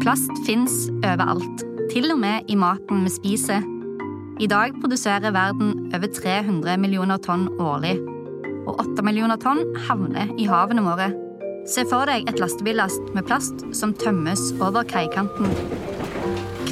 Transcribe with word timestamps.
Plast 0.00 0.30
fins 0.46 0.86
overalt, 1.04 1.60
til 1.92 2.08
og 2.14 2.22
med 2.22 2.48
i 2.48 2.54
maten 2.56 3.02
vi 3.04 3.10
spiser. 3.12 3.66
I 4.40 4.46
dag 4.48 4.72
produserer 4.80 5.34
verden 5.34 5.90
over 5.92 6.08
300 6.16 6.78
millioner 6.80 7.20
tonn 7.20 7.50
årlig. 7.60 7.98
Og 8.64 8.80
8 8.80 9.04
millioner 9.04 9.36
tonn 9.36 9.60
havner 9.84 10.32
i 10.40 10.48
havene 10.48 10.86
våre. 10.86 11.10
Se 11.68 11.84
for 11.90 12.08
deg 12.08 12.24
et 12.32 12.40
lastebillast 12.40 13.12
med 13.12 13.28
plast 13.28 13.66
som 13.76 13.92
tømmes 13.92 14.40
over 14.56 14.88
kaikanten. 14.88 15.52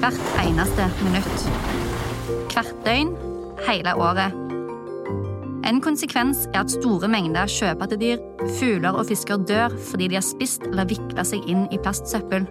Hvert 0.00 0.24
eneste 0.46 0.88
minutt. 1.04 1.48
Hvert 2.54 2.76
døgn, 2.86 3.12
hele 3.68 3.92
året. 4.00 4.44
En 5.68 5.82
konsekvens 5.84 6.46
er 6.54 6.62
at 6.62 6.72
store 6.72 7.12
mengder 7.12 7.50
sjøpattedyr, 7.52 8.24
fugler 8.56 8.96
og 8.96 9.10
fisker 9.10 9.44
dør 9.44 9.76
fordi 9.90 10.08
de 10.08 10.16
har 10.16 10.24
spist 10.24 10.64
eller 10.70 10.88
vikla 10.88 11.28
seg 11.28 11.44
inn 11.44 11.68
i 11.68 11.82
plastsøppel. 11.82 12.48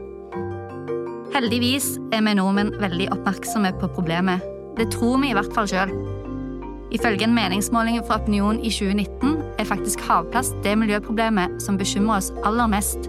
Heldigvis 1.37 1.99
er 2.15 2.23
vi 2.25 2.31
nordmenn 2.33 2.71
veldig 2.81 3.11
oppmerksomme 3.13 3.69
på 3.77 3.85
problemet. 3.93 4.41
Det 4.73 4.87
tror 4.89 5.19
vi 5.21 5.27
i 5.29 5.35
hvert 5.37 5.51
fall 5.53 5.67
sjøl. 5.69 5.91
Ifølge 6.97 7.27
en 7.27 7.35
meningsmåling 7.35 7.99
fra 8.07 8.15
Opinion 8.17 8.57
i 8.57 8.71
2019 8.73 9.35
er 9.61 9.67
faktisk 9.69 10.01
havplast 10.07 10.55
det 10.65 10.73
miljøproblemet 10.81 11.59
som 11.61 11.77
bekymrer 11.77 12.15
oss 12.15 12.31
aller 12.41 12.71
mest. 12.71 13.05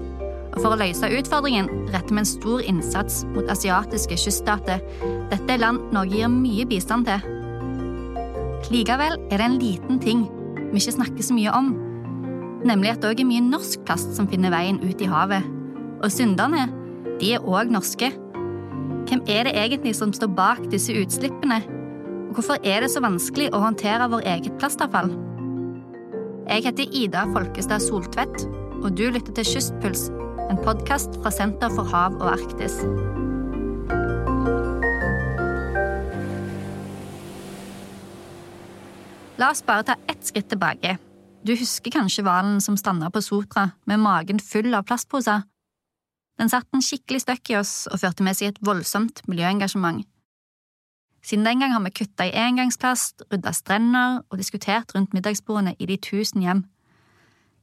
Og 0.50 0.58
for 0.58 0.74
å 0.74 0.76
løse 0.76 1.08
utfordringen 1.08 1.70
retter 1.94 2.12
vi 2.12 2.20
en 2.20 2.28
stor 2.28 2.66
innsats 2.68 3.22
mot 3.32 3.48
asiatiske 3.48 4.18
kyststater. 4.20 4.84
Dette 5.32 5.54
er 5.54 5.62
land 5.62 5.88
Norge 5.96 6.20
gir 6.20 6.28
mye 6.28 6.66
bistand 6.68 7.08
til. 7.08 7.24
Likevel 8.74 9.16
er 9.30 9.38
det 9.38 9.46
en 9.46 9.60
liten 9.62 10.02
ting 10.04 10.26
vi 10.66 10.82
ikke 10.82 10.98
snakker 10.98 11.24
så 11.24 11.38
mye 11.38 11.54
om, 11.56 11.72
nemlig 12.68 12.92
at 12.92 13.00
det 13.00 13.14
òg 13.14 13.24
er 13.24 13.30
mye 13.30 13.48
norsk 13.48 13.88
plast 13.88 14.12
som 14.18 14.28
finner 14.28 14.52
veien 14.52 14.82
ut 14.84 15.00
i 15.00 15.08
havet. 15.08 15.48
Og 16.04 16.12
synderne, 16.12 16.66
de 17.18 17.34
er 17.34 17.44
òg 17.46 17.72
norske. 17.72 18.12
Hvem 19.08 19.24
er 19.26 19.48
det 19.48 19.56
egentlig 19.56 19.94
som 19.98 20.12
står 20.14 20.30
bak 20.36 20.60
disse 20.72 20.94
utslippene? 20.94 21.62
Og 22.28 22.38
hvorfor 22.38 22.60
er 22.62 22.84
det 22.84 22.92
så 22.92 23.02
vanskelig 23.02 23.48
å 23.54 23.62
håndtere 23.64 24.06
vår 24.12 24.26
eget 24.36 24.58
plastavfall? 24.60 25.10
Jeg 26.48 26.64
heter 26.68 26.94
Ida 26.96 27.24
Folkestad 27.32 27.82
Soltvedt, 27.84 28.46
og 28.82 28.92
du 28.96 29.08
lytter 29.10 29.34
til 29.36 29.48
Kystpuls, 29.48 30.08
en 30.48 30.60
podkast 30.62 31.18
fra 31.22 31.32
Senter 31.34 31.72
for 31.74 31.88
hav 31.90 32.16
og 32.20 32.30
Arktis. 32.36 32.78
La 39.38 39.52
oss 39.52 39.62
bare 39.62 39.84
ta 39.86 39.98
ett 40.10 40.24
skritt 40.26 40.48
tilbake. 40.50 40.96
Du 41.46 41.54
husker 41.54 41.94
kanskje 41.94 42.24
hvalen 42.26 42.58
som 42.60 42.76
standa 42.76 43.10
på 43.14 43.22
Sotra 43.22 43.70
med 43.86 44.02
magen 44.02 44.40
full 44.42 44.74
av 44.74 44.88
plastposer? 44.88 45.44
Den 46.38 46.50
satte 46.52 46.70
en 46.76 46.84
skikkelig 46.84 47.24
støkk 47.24 47.50
i 47.50 47.58
oss 47.58 47.72
og 47.90 48.00
førte 48.02 48.22
med 48.22 48.38
seg 48.38 48.52
et 48.52 48.62
voldsomt 48.64 49.24
miljøengasjement. 49.26 50.04
Siden 51.24 51.44
den 51.44 51.60
gang 51.60 51.74
har 51.74 51.82
vi 51.82 51.90
kutta 51.90 52.28
i 52.28 52.34
engangsplast, 52.38 53.24
rydda 53.32 53.52
strender 53.52 54.20
og 54.30 54.38
diskutert 54.38 54.94
rundt 54.94 55.14
middagsbordene 55.16 55.74
i 55.78 55.88
de 55.90 55.96
tusen 55.98 56.44
hjem. 56.44 56.62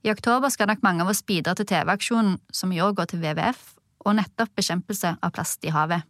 I 0.06 0.12
oktober 0.12 0.52
skal 0.54 0.70
nok 0.70 0.84
mange 0.86 1.02
av 1.02 1.10
oss 1.10 1.24
bidra 1.26 1.56
til 1.58 1.66
TV-aksjonen, 1.72 2.36
som 2.54 2.74
i 2.76 2.82
år 2.84 2.94
går 2.94 3.10
til 3.10 3.24
WWF, 3.24 3.64
og 4.06 4.20
nettopp 4.20 4.52
bekjempelse 4.60 5.16
av 5.18 5.34
plast 5.34 5.66
i 5.66 5.74
havet. 5.74 6.06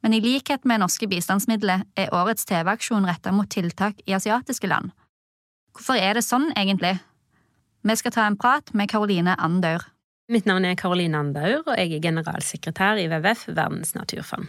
Men 0.00 0.16
i 0.16 0.22
likhet 0.24 0.64
med 0.64 0.80
norske 0.80 1.04
bistandsmidler 1.10 1.84
er 2.00 2.14
årets 2.16 2.46
TV-aksjon 2.48 3.04
retta 3.04 3.34
mot 3.36 3.50
tiltak 3.50 4.00
i 4.06 4.16
asiatiske 4.16 4.70
land. 4.70 4.94
Hvorfor 5.76 6.00
er 6.00 6.16
det 6.16 6.24
sånn, 6.24 6.48
egentlig? 6.56 6.96
Vi 7.84 7.96
skal 7.96 8.14
ta 8.14 8.24
en 8.24 8.38
prat 8.40 8.72
med 8.72 8.88
Karoline 8.88 9.36
Andaur. 9.36 9.84
Mitt 10.30 10.46
navn 10.46 10.62
er 10.62 10.76
Karoline 10.78 11.18
Andaur, 11.18 11.64
og 11.64 11.74
jeg 11.74 11.96
er 11.96 12.02
generalsekretær 12.04 13.00
i 13.02 13.08
WWF 13.10 13.48
Verdens 13.50 13.96
naturfond. 13.96 14.46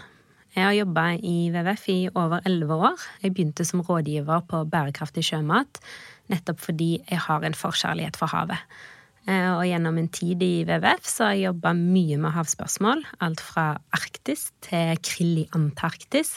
Jeg 0.53 0.61
har 0.61 0.75
jobba 0.75 1.05
i 1.17 1.49
WWF 1.49 1.87
i 1.89 1.95
over 2.13 2.43
elleve 2.45 2.75
år. 2.91 3.05
Jeg 3.23 3.33
begynte 3.33 3.65
som 3.65 3.81
rådgiver 3.87 4.43
på 4.45 4.59
bærekraftig 4.69 5.23
sjømat, 5.25 5.79
nettopp 6.29 6.61
fordi 6.61 6.91
jeg 6.99 7.23
har 7.25 7.47
en 7.47 7.57
forkjærlighet 7.57 8.19
for 8.19 8.29
havet. 8.29 8.61
Eh, 9.25 9.47
og 9.55 9.63
gjennom 9.65 9.97
en 9.97 10.11
tid 10.13 10.43
i 10.45 10.51
WWF 10.69 11.09
så 11.09 11.25
har 11.25 11.33
jeg 11.39 11.47
jobba 11.47 11.73
mye 11.79 12.19
med 12.21 12.35
havspørsmål. 12.35 13.01
Alt 13.25 13.41
fra 13.41 13.65
Arktis 13.97 14.51
til 14.61 15.01
krill 15.01 15.39
i 15.47 15.47
Antarktis 15.57 16.35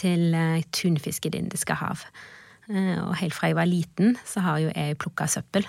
til 0.00 0.32
eh, 0.32 0.64
tunfisk 0.72 1.28
i 1.28 1.34
Det 1.34 1.44
indiske 1.44 1.76
hav. 1.76 2.06
Eh, 2.72 2.96
og 3.04 3.18
helt 3.20 3.36
fra 3.36 3.52
jeg 3.52 3.60
var 3.60 3.68
liten, 3.68 4.16
så 4.24 4.46
har 4.48 4.64
jo 4.64 4.72
jeg 4.72 4.96
plukka 5.04 5.28
søppel. 5.28 5.68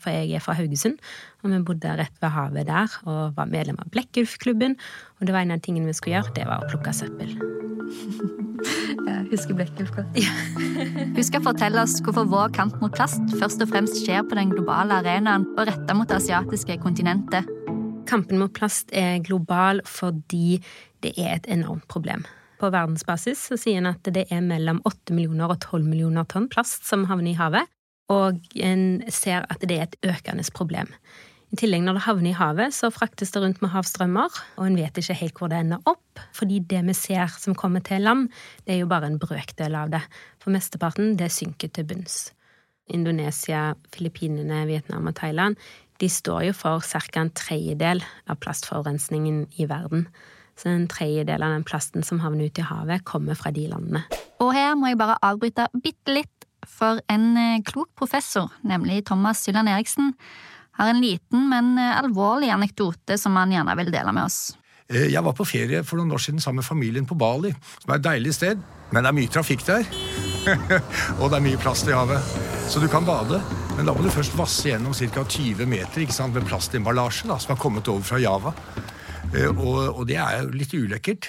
For 0.00 0.14
jeg 0.14 0.36
er 0.36 0.44
fra 0.44 0.56
Haugesund, 0.58 0.96
og 1.42 1.52
vi 1.52 1.60
bodde 1.68 1.96
rett 2.00 2.22
ved 2.22 2.32
havet 2.34 2.68
der 2.70 2.94
og 3.04 3.36
var 3.36 3.50
medlem 3.50 3.80
av 3.82 3.90
Blekkulfklubben. 3.92 4.78
Og 5.20 5.26
det 5.26 5.36
var 5.36 5.44
en 5.44 5.56
av 5.56 5.64
tingene 5.64 5.90
vi 5.90 5.96
skulle 5.96 6.18
gjøre, 6.18 6.34
det 6.38 6.48
var 6.48 6.64
å 6.64 6.70
plukke 6.72 6.94
søppel. 6.96 7.36
Jeg 9.04 9.26
husker 9.30 9.56
Blekkulf 9.56 9.90
godt. 9.96 10.16
Ja. 10.20 10.32
Husk 11.18 11.36
å 11.38 11.42
fortelle 11.44 11.82
oss 11.82 11.98
hvorfor 12.04 12.28
vår 12.30 12.54
kamp 12.56 12.78
mot 12.82 12.94
plast 12.94 13.22
først 13.38 13.62
og 13.64 13.70
fremst 13.72 14.00
skjer 14.04 14.24
på 14.28 14.38
den 14.38 14.52
globale 14.54 15.00
arenaen 15.02 15.46
og 15.54 15.66
retta 15.68 15.96
mot 15.96 16.08
det 16.08 16.20
asiatiske 16.20 16.78
kontinentet. 16.84 17.48
Kampen 18.08 18.40
mot 18.40 18.52
plast 18.56 18.92
er 18.96 19.20
global 19.24 19.82
fordi 19.88 20.60
det 21.04 21.14
er 21.20 21.38
et 21.38 21.48
enormt 21.52 21.86
problem. 21.90 22.24
På 22.60 22.70
verdensbasis 22.72 23.48
så 23.50 23.58
sier 23.60 23.80
en 23.80 23.90
at 23.90 24.12
det 24.14 24.26
er 24.32 24.44
mellom 24.44 24.80
8 24.88 25.16
millioner 25.16 25.52
og 25.52 25.60
12 25.60 25.84
millioner 25.88 26.28
tonn 26.30 26.48
plast 26.52 26.86
som 26.88 27.06
havner 27.10 27.32
i 27.32 27.38
havet, 27.38 27.68
og 28.12 28.40
en 28.56 29.04
ser 29.12 29.46
at 29.50 29.62
det 29.64 29.78
er 29.78 29.86
et 29.88 29.96
økende 30.10 30.44
problem. 30.54 30.90
I 31.54 31.58
tillegg, 31.60 31.84
når 31.86 31.98
det 31.98 32.02
havner 32.08 32.30
i 32.32 32.34
havet, 32.34 32.74
så 32.74 32.88
fraktes 32.90 33.30
det 33.30 33.40
rundt 33.44 33.60
med 33.62 33.70
havstrømmer, 33.70 34.38
og 34.58 34.64
en 34.66 34.78
vet 34.78 34.96
ikke 34.98 35.14
helt 35.20 35.36
hvor 35.38 35.52
det 35.52 35.60
ender 35.62 35.84
opp, 35.86 36.22
fordi 36.34 36.58
det 36.58 36.80
vi 36.88 36.94
ser 36.98 37.30
som 37.38 37.54
kommer 37.54 37.84
til 37.84 38.02
land, 38.02 38.26
det 38.66 38.74
er 38.74 38.80
jo 38.82 38.90
bare 38.90 39.06
en 39.06 39.20
brøkdel 39.22 39.76
av 39.78 39.92
det. 39.92 40.02
For 40.42 40.50
mesteparten, 40.50 41.14
det 41.20 41.30
synker 41.30 41.70
til 41.70 41.86
bunns. 41.86 42.32
Indonesia, 42.90 43.76
Filippinene, 43.94 44.64
Vietnam 44.66 45.06
og 45.06 45.14
Thailand, 45.20 45.54
de 46.02 46.08
står 46.10 46.48
jo 46.48 46.56
for 46.58 46.82
ca. 46.82 47.20
en 47.20 47.30
tredjedel 47.30 48.02
av 48.26 48.40
plastforurensningen 48.42 49.44
i 49.56 49.68
verden. 49.70 50.08
Så 50.58 50.68
en 50.70 50.88
tredjedel 50.90 51.42
av 51.42 51.54
den 51.54 51.64
plasten 51.66 52.02
som 52.02 52.20
havner 52.22 52.50
ute 52.50 52.62
i 52.62 52.66
havet, 52.66 53.06
kommer 53.06 53.38
fra 53.38 53.54
de 53.54 53.68
landene. 53.70 54.02
Og 54.42 54.52
her 54.54 54.74
må 54.74 54.90
jeg 54.90 54.98
bare 54.98 55.20
avbryte 55.22 55.68
bitte 55.82 56.18
litt, 56.18 56.43
for 56.70 57.00
en 57.12 57.30
eh, 57.36 57.62
klok 57.66 57.90
professor, 57.98 58.50
nemlig 58.62 59.04
Thomas 59.08 59.42
Sylland 59.44 59.68
Eriksen, 59.68 60.12
har 60.78 60.90
en 60.90 61.00
liten, 61.00 61.48
men 61.50 61.78
eh, 61.78 61.98
alvorlig 62.00 62.50
anekdote 62.54 63.18
som 63.20 63.36
han 63.38 63.52
gjerne 63.54 63.76
vil 63.78 63.92
dele 63.94 64.14
med 64.14 64.26
oss. 64.26 64.38
Eh, 64.90 65.08
jeg 65.12 65.24
var 65.24 65.36
på 65.36 65.46
ferie 65.48 65.82
for 65.86 66.00
noen 66.00 66.14
år 66.14 66.22
siden 66.24 66.42
sammen 66.42 66.62
med 66.62 66.68
familien 66.68 67.08
på 67.08 67.18
Bali, 67.18 67.54
som 67.82 67.92
er 67.92 68.00
et 68.00 68.06
deilig 68.08 68.34
sted. 68.38 68.64
Men 68.92 69.04
det 69.04 69.10
er 69.10 69.18
mye 69.18 69.32
trafikk 69.32 69.64
der. 69.66 69.86
og 71.20 71.30
det 71.30 71.38
er 71.38 71.44
mye 71.46 71.60
plast 71.60 71.88
i 71.88 71.96
havet. 71.96 72.34
Så 72.68 72.80
du 72.80 72.88
kan 72.92 73.06
bade, 73.06 73.40
men 73.76 73.88
da 73.88 73.94
må 73.94 74.04
du 74.04 74.12
først 74.12 74.36
vasse 74.38 74.68
gjennom 74.68 74.94
ca. 74.96 75.24
20 75.24 75.68
meter 75.68 76.10
sant, 76.12 76.36
med 76.36 76.46
plastemballasje 76.48 77.28
da, 77.30 77.38
som 77.40 77.54
har 77.54 77.60
kommet 77.60 77.88
over 77.92 78.04
fra 78.04 78.20
Java. 78.22 78.54
Og, 79.34 79.98
og, 79.98 80.02
det 80.06 80.18
er 80.20 80.44
jo 80.44 80.52
litt 80.54 80.72
ulekkert. 80.76 81.26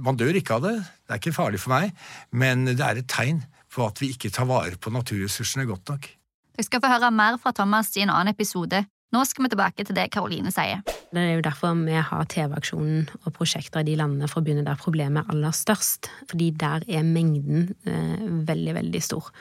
Man 0.00 0.16
dør 0.16 0.38
ikke 0.38 0.56
av 0.56 0.62
det, 0.64 0.76
det 1.04 1.12
er 1.12 1.20
ikke 1.20 1.34
farlig 1.36 1.60
for 1.60 1.74
meg, 1.74 1.90
men 2.32 2.64
det 2.70 2.80
er 2.80 3.02
et 3.02 3.10
tegn 3.10 3.42
på 3.70 3.84
at 3.86 4.00
vi 4.02 4.12
ikke 4.14 4.32
tar 4.34 4.48
vare 4.50 4.78
på 4.80 4.92
naturressursene 4.94 5.68
godt 5.68 5.92
nok. 5.92 6.08
Dere 6.56 6.66
skal 6.66 6.82
få 6.82 6.90
høre 6.92 7.12
mer 7.14 7.38
fra 7.40 7.52
Thomas 7.56 7.92
i 7.96 8.04
en 8.04 8.12
annen 8.12 8.34
episode. 8.34 8.82
Nå 9.10 9.22
skal 9.26 9.46
vi 9.46 9.50
tilbake 9.50 9.84
til 9.86 9.96
det 9.96 10.10
Karoline 10.14 10.52
sier. 10.54 10.82
Det 11.10 11.18
er 11.18 11.32
jo 11.34 11.42
derfor 11.42 11.74
vi 11.82 11.96
har 11.98 12.28
TV-aksjonen 12.30 13.08
og 13.24 13.32
prosjekter 13.34 13.82
i 13.82 13.88
de 13.88 13.96
landene 13.98 14.28
for 14.30 14.38
å 14.38 14.46
begynne 14.46 14.66
der 14.66 14.78
problemet 14.78 15.24
er 15.24 15.34
aller 15.34 15.54
størst. 15.56 16.10
Fordi 16.30 16.52
der 16.54 16.86
er 16.86 17.06
mengden 17.06 17.72
eh, 17.90 18.26
veldig, 18.46 18.76
veldig 18.78 19.02
stor. 19.02 19.32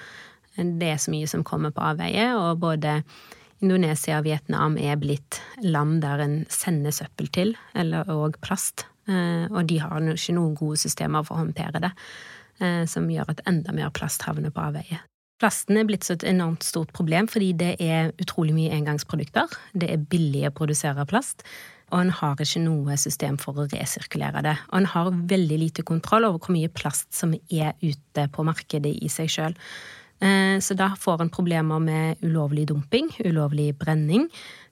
Det 0.58 0.90
er 0.90 0.98
så 0.98 1.14
mye 1.14 1.30
som 1.30 1.46
kommer 1.46 1.74
på 1.76 1.84
avveie, 1.86 2.32
og 2.36 2.64
både 2.64 3.02
Indonesia 3.62 4.18
og 4.18 4.26
Vietnam 4.26 4.78
er 4.82 4.98
blitt 5.00 5.38
land 5.62 6.02
der 6.04 6.24
en 6.24 6.40
sender 6.52 6.96
søppel 6.96 7.30
til, 7.36 7.54
eller 7.78 8.10
òg 8.10 8.40
plast. 8.42 8.88
Eh, 9.06 9.46
og 9.52 9.70
de 9.70 9.80
har 9.84 10.02
ikke 10.02 10.36
noen 10.38 10.58
gode 10.58 10.82
systemer 10.82 11.26
for 11.28 11.38
å 11.38 11.44
håndtere 11.44 11.84
det, 11.84 11.94
som 12.60 13.06
gjør 13.08 13.30
at 13.32 13.40
enda 13.48 13.72
mer 13.72 13.92
plast 13.96 14.26
havner 14.28 14.52
på 14.52 14.62
avveie. 14.62 15.00
Plasten 15.40 15.80
er 15.80 15.88
blitt 15.88 16.04
så 16.04 16.18
et 16.18 16.26
enormt 16.28 16.66
stort 16.68 16.92
problem 16.96 17.30
fordi 17.32 17.54
det 17.56 17.70
er 17.80 18.12
utrolig 18.20 18.52
mye 18.58 18.74
engangsprodukter. 18.76 19.48
Det 19.72 19.88
er 19.94 20.08
billig 20.12 20.44
å 20.50 20.56
produsere 20.56 21.08
plast. 21.08 21.46
Og 21.90 22.04
en 22.04 22.12
har 22.14 22.42
ikke 22.44 22.62
noe 22.62 22.98
system 23.02 23.40
for 23.42 23.58
å 23.58 23.68
resirkulere 23.72 24.44
det. 24.46 24.56
Og 24.70 24.82
en 24.82 24.90
har 24.92 25.10
veldig 25.32 25.62
lite 25.64 25.86
kontroll 25.88 26.28
over 26.28 26.44
hvor 26.44 26.54
mye 26.54 26.70
plast 26.70 27.10
som 27.16 27.34
er 27.34 27.72
ute 27.82 28.28
på 28.34 28.46
markedet 28.46 28.92
i 29.00 29.10
seg 29.12 29.32
sjøl. 29.34 29.56
Eh, 30.20 30.60
så 30.62 30.76
da 30.78 30.92
får 31.00 31.24
en 31.24 31.32
problemer 31.34 31.82
med 31.82 32.22
ulovlig 32.26 32.68
dumping, 32.70 33.10
ulovlig 33.26 33.72
brenning. 33.80 34.28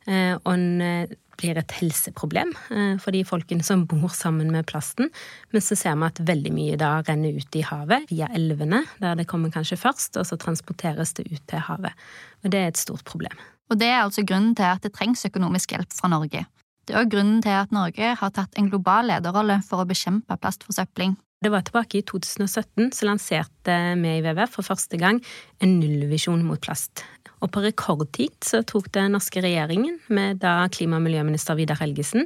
Eh, 0.05 0.35
og 0.35 0.51
en 0.53 0.83
eh, 0.83 1.15
blir 1.37 1.57
et 1.59 1.75
helseproblem 1.79 2.53
eh, 2.73 2.95
for 3.01 3.15
de 3.15 3.23
folkene 3.27 3.65
som 3.65 3.85
bor 3.89 4.09
sammen 4.15 4.51
med 4.53 4.67
plasten. 4.69 5.11
Men 5.53 5.63
så 5.63 5.77
ser 5.79 5.97
vi 5.97 6.09
at 6.09 6.23
veldig 6.27 6.53
mye 6.55 6.79
da 6.79 6.97
renner 7.07 7.37
ut 7.37 7.57
i 7.57 7.65
havet 7.65 8.09
via 8.11 8.29
elvene, 8.35 8.83
der 9.03 9.19
det 9.19 9.27
kommer 9.29 9.53
kanskje 9.53 9.79
først, 9.79 10.17
og 10.17 10.27
så 10.29 10.39
transporteres 10.41 11.13
det 11.17 11.27
ut 11.29 11.43
til 11.49 11.63
havet. 11.69 12.07
Og 12.43 12.51
det 12.53 12.61
er 12.61 12.73
et 12.73 12.81
stort 12.81 13.05
problem. 13.07 13.37
Og 13.71 13.79
det 13.79 13.89
er 13.91 14.01
altså 14.01 14.23
grunnen 14.27 14.55
til 14.55 14.67
at 14.67 14.83
det 14.85 14.93
trengs 14.95 15.25
økonomisk 15.27 15.75
hjelp 15.75 15.93
fra 15.95 16.11
Norge. 16.11 16.45
Det 16.87 16.95
er 16.95 17.03
òg 17.03 17.11
grunnen 17.11 17.41
til 17.43 17.51
at 17.51 17.73
Norge 17.75 18.13
har 18.15 18.31
tatt 18.31 18.55
en 18.55 18.69
global 18.71 19.09
lederrolle 19.09 19.59
for 19.67 19.83
å 19.83 19.87
bekjempe 19.89 20.37
plastforsøpling. 20.39 21.17
Det 21.37 21.51
var 21.53 21.61
tilbake 21.61 21.99
i 21.99 22.01
2017 22.01 22.91
så 22.97 23.05
lanserte 23.05 23.73
vi 24.01 24.09
i 24.17 24.21
WWF 24.25 24.55
for 24.57 24.65
første 24.65 24.97
gang 24.97 25.19
en 25.61 25.75
nullvisjon 25.77 26.41
mot 26.45 26.61
plast. 26.63 27.03
Og 27.45 27.51
på 27.53 27.61
rekordtid 27.61 28.33
så 28.41 28.63
tok 28.65 28.89
den 28.95 29.13
norske 29.13 29.43
regjeringen, 29.45 29.99
med 30.09 30.41
da 30.41 30.63
klima- 30.73 30.97
og 30.97 31.05
miljøminister 31.05 31.59
Vidar 31.59 31.77
Helgesen, 31.77 32.25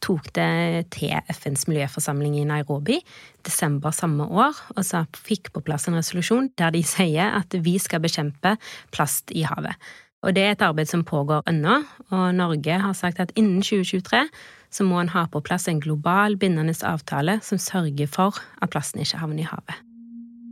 tok 0.00 0.30
det 0.36 0.88
til 0.96 1.12
FNs 1.32 1.66
miljøforsamling 1.68 2.38
i 2.40 2.46
Nairobi 2.48 3.02
desember 3.44 3.92
samme 3.92 4.24
år, 4.24 4.56
og 4.76 4.82
så 4.84 5.04
fikk 5.12 5.52
på 5.52 5.64
plass 5.64 5.88
en 5.88 6.00
resolusjon 6.00 6.50
der 6.56 6.72
de 6.72 6.80
sier 6.84 7.36
at 7.36 7.52
vi 7.60 7.76
skal 7.80 8.04
bekjempe 8.04 8.56
plast 8.92 9.32
i 9.36 9.44
havet. 9.44 9.76
Og 10.24 10.32
det 10.36 10.42
er 10.42 10.56
et 10.56 10.64
arbeid 10.64 10.88
som 10.88 11.04
pågår 11.04 11.44
ennå, 11.52 11.82
og 12.08 12.26
Norge 12.34 12.80
har 12.80 12.96
sagt 12.96 13.20
at 13.20 13.36
innen 13.36 13.60
2023 13.60 14.24
så 14.70 14.86
må 14.86 15.00
en 15.00 15.12
ha 15.12 15.26
på 15.30 15.42
plass 15.44 15.68
en 15.70 15.82
global, 15.82 16.36
bindende 16.40 16.74
avtale 16.86 17.38
som 17.44 17.60
sørger 17.60 18.10
for 18.10 18.38
at 18.62 18.72
plasten 18.72 19.02
ikke 19.02 19.20
havner 19.22 19.44
i 19.44 19.50
havet. 19.50 19.82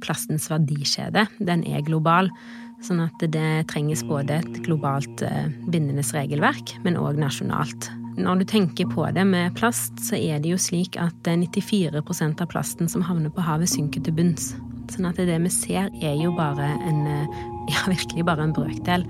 Plastens 0.04 0.50
verdikjede, 0.50 1.26
den 1.40 1.64
er 1.64 1.84
global, 1.86 2.28
sånn 2.84 3.00
at 3.06 3.24
det 3.32 3.66
trenges 3.70 4.04
både 4.06 4.40
et 4.42 4.58
globalt 4.66 5.22
eh, 5.24 5.46
bindende 5.72 6.04
regelverk, 6.04 6.74
men 6.84 6.98
òg 7.00 7.20
nasjonalt. 7.20 7.88
Når 8.14 8.42
du 8.42 8.44
tenker 8.46 8.86
på 8.92 9.06
det 9.16 9.24
med 9.26 9.56
plast, 9.58 9.96
så 10.04 10.18
er 10.18 10.42
det 10.42 10.52
jo 10.52 10.60
slik 10.60 10.98
at 11.00 11.26
94% 11.26 12.44
av 12.44 12.50
plasten 12.52 12.90
som 12.90 13.02
havner 13.02 13.32
på 13.34 13.42
havet, 13.42 13.72
synker 13.72 14.04
til 14.04 14.14
bunns. 14.14 14.52
Sånn 14.92 15.08
at 15.08 15.18
det 15.18 15.40
vi 15.46 15.50
ser, 15.50 15.88
er 16.04 16.14
jo 16.20 16.34
bare 16.36 16.74
en 16.84 17.04
eh, 17.08 17.42
Ja, 17.72 17.86
virkelig 17.88 18.26
bare 18.28 18.44
en 18.44 18.52
brøkdel. 18.52 19.06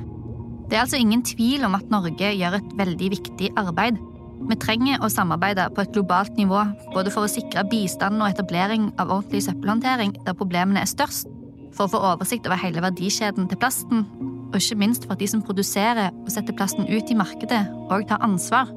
Det 0.71 0.77
er 0.77 0.85
altså 0.85 1.01
ingen 1.01 1.25
tvil 1.27 1.65
om 1.67 1.75
at 1.75 1.89
Norge 1.91 2.29
gjør 2.39 2.61
et 2.61 2.69
veldig 2.79 3.09
viktig 3.17 3.49
arbeid. 3.59 3.99
Vi 4.45 4.57
trenger 4.61 5.01
å 5.01 5.09
samarbeide 5.09 5.71
på 5.73 5.85
et 5.85 5.95
globalt 5.95 6.37
nivå, 6.37 6.61
både 6.93 7.13
for 7.15 7.25
å 7.25 7.31
sikre 7.31 7.65
bistand 7.71 8.21
og 8.21 8.29
etablering 8.29 8.91
av 8.99 9.09
ordentlig 9.09 9.47
søppelhåndtering 9.47 10.19
der 10.27 10.37
problemene 10.37 10.83
er 10.85 10.91
størst, 10.91 11.31
for 11.75 11.87
å 11.87 11.93
få 11.95 12.03
oversikt 12.13 12.47
over 12.47 12.61
hele 12.61 12.85
verdikjeden 12.85 13.49
til 13.51 13.59
plasten, 13.59 14.05
og 14.53 14.61
ikke 14.61 14.79
minst 14.79 15.07
for 15.07 15.17
at 15.17 15.23
de 15.25 15.31
som 15.31 15.43
produserer 15.43 16.13
og 16.13 16.31
setter 16.31 16.55
plasten 16.57 16.87
ut 16.87 17.11
i 17.11 17.19
markedet, 17.19 17.65
òg 17.91 18.07
tar 18.11 18.23
ansvar 18.23 18.71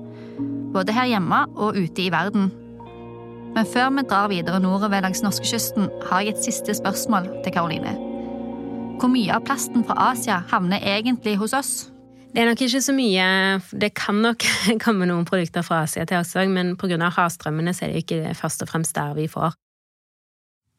både 0.73 0.93
her 0.93 1.09
hjemme 1.09 1.43
og 1.55 1.77
ute 1.77 2.05
i 2.05 2.11
verden. 2.13 2.51
Men 3.55 3.65
før 3.65 3.89
vi 3.95 4.05
drar 4.05 4.29
videre 4.29 4.61
nordover 4.61 5.01
langs 5.01 5.23
norskekysten, 5.25 5.89
har 6.09 6.21
jeg 6.21 6.35
et 6.35 6.47
siste 6.49 6.75
spørsmål 6.77 7.29
til 7.43 7.55
Karoline. 7.55 7.95
Hvor 8.97 9.09
mye 9.13 9.33
av 9.33 9.45
plasten 9.45 9.85
fra 9.85 10.11
Asia 10.11 10.41
havner 10.51 10.83
egentlig 10.85 11.37
hos 11.41 11.53
oss? 11.57 11.71
Det 12.33 12.43
er 12.43 12.49
nok 12.49 12.61
ikke 12.61 12.81
så 12.83 12.93
mye 12.93 13.27
Det 13.71 13.93
kan 13.97 14.19
nok 14.21 14.43
komme 14.85 15.07
noen 15.09 15.25
produkter 15.27 15.65
fra 15.65 15.83
Asia 15.85 16.05
til 16.05 16.19
oss 16.19 16.35
òg, 16.37 16.51
men 16.53 16.75
pga. 16.77 16.99
havstrømmene 17.09 17.73
så 17.73 17.87
er 17.87 17.93
det 17.95 18.03
ikke 18.05 18.35
først 18.37 18.65
og 18.65 18.71
fremst 18.71 18.95
der 18.95 19.15
vi 19.17 19.29
får. 19.31 19.55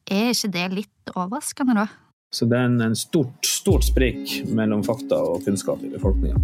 Er 0.09 0.31
ikke 0.33 0.53
det 0.53 0.67
litt 0.73 1.11
overraskende, 1.15 1.75
da? 1.77 1.87
Så 2.33 2.45
det 2.45 2.57
er 2.57 2.69
en 2.69 2.95
stort, 2.97 3.45
stort 3.45 3.85
sprik 3.85 4.43
mellom 4.53 4.83
fakta 4.85 5.17
og 5.17 5.43
kunnskap 5.45 5.81
i 5.85 5.89
befolkninga. 5.89 6.37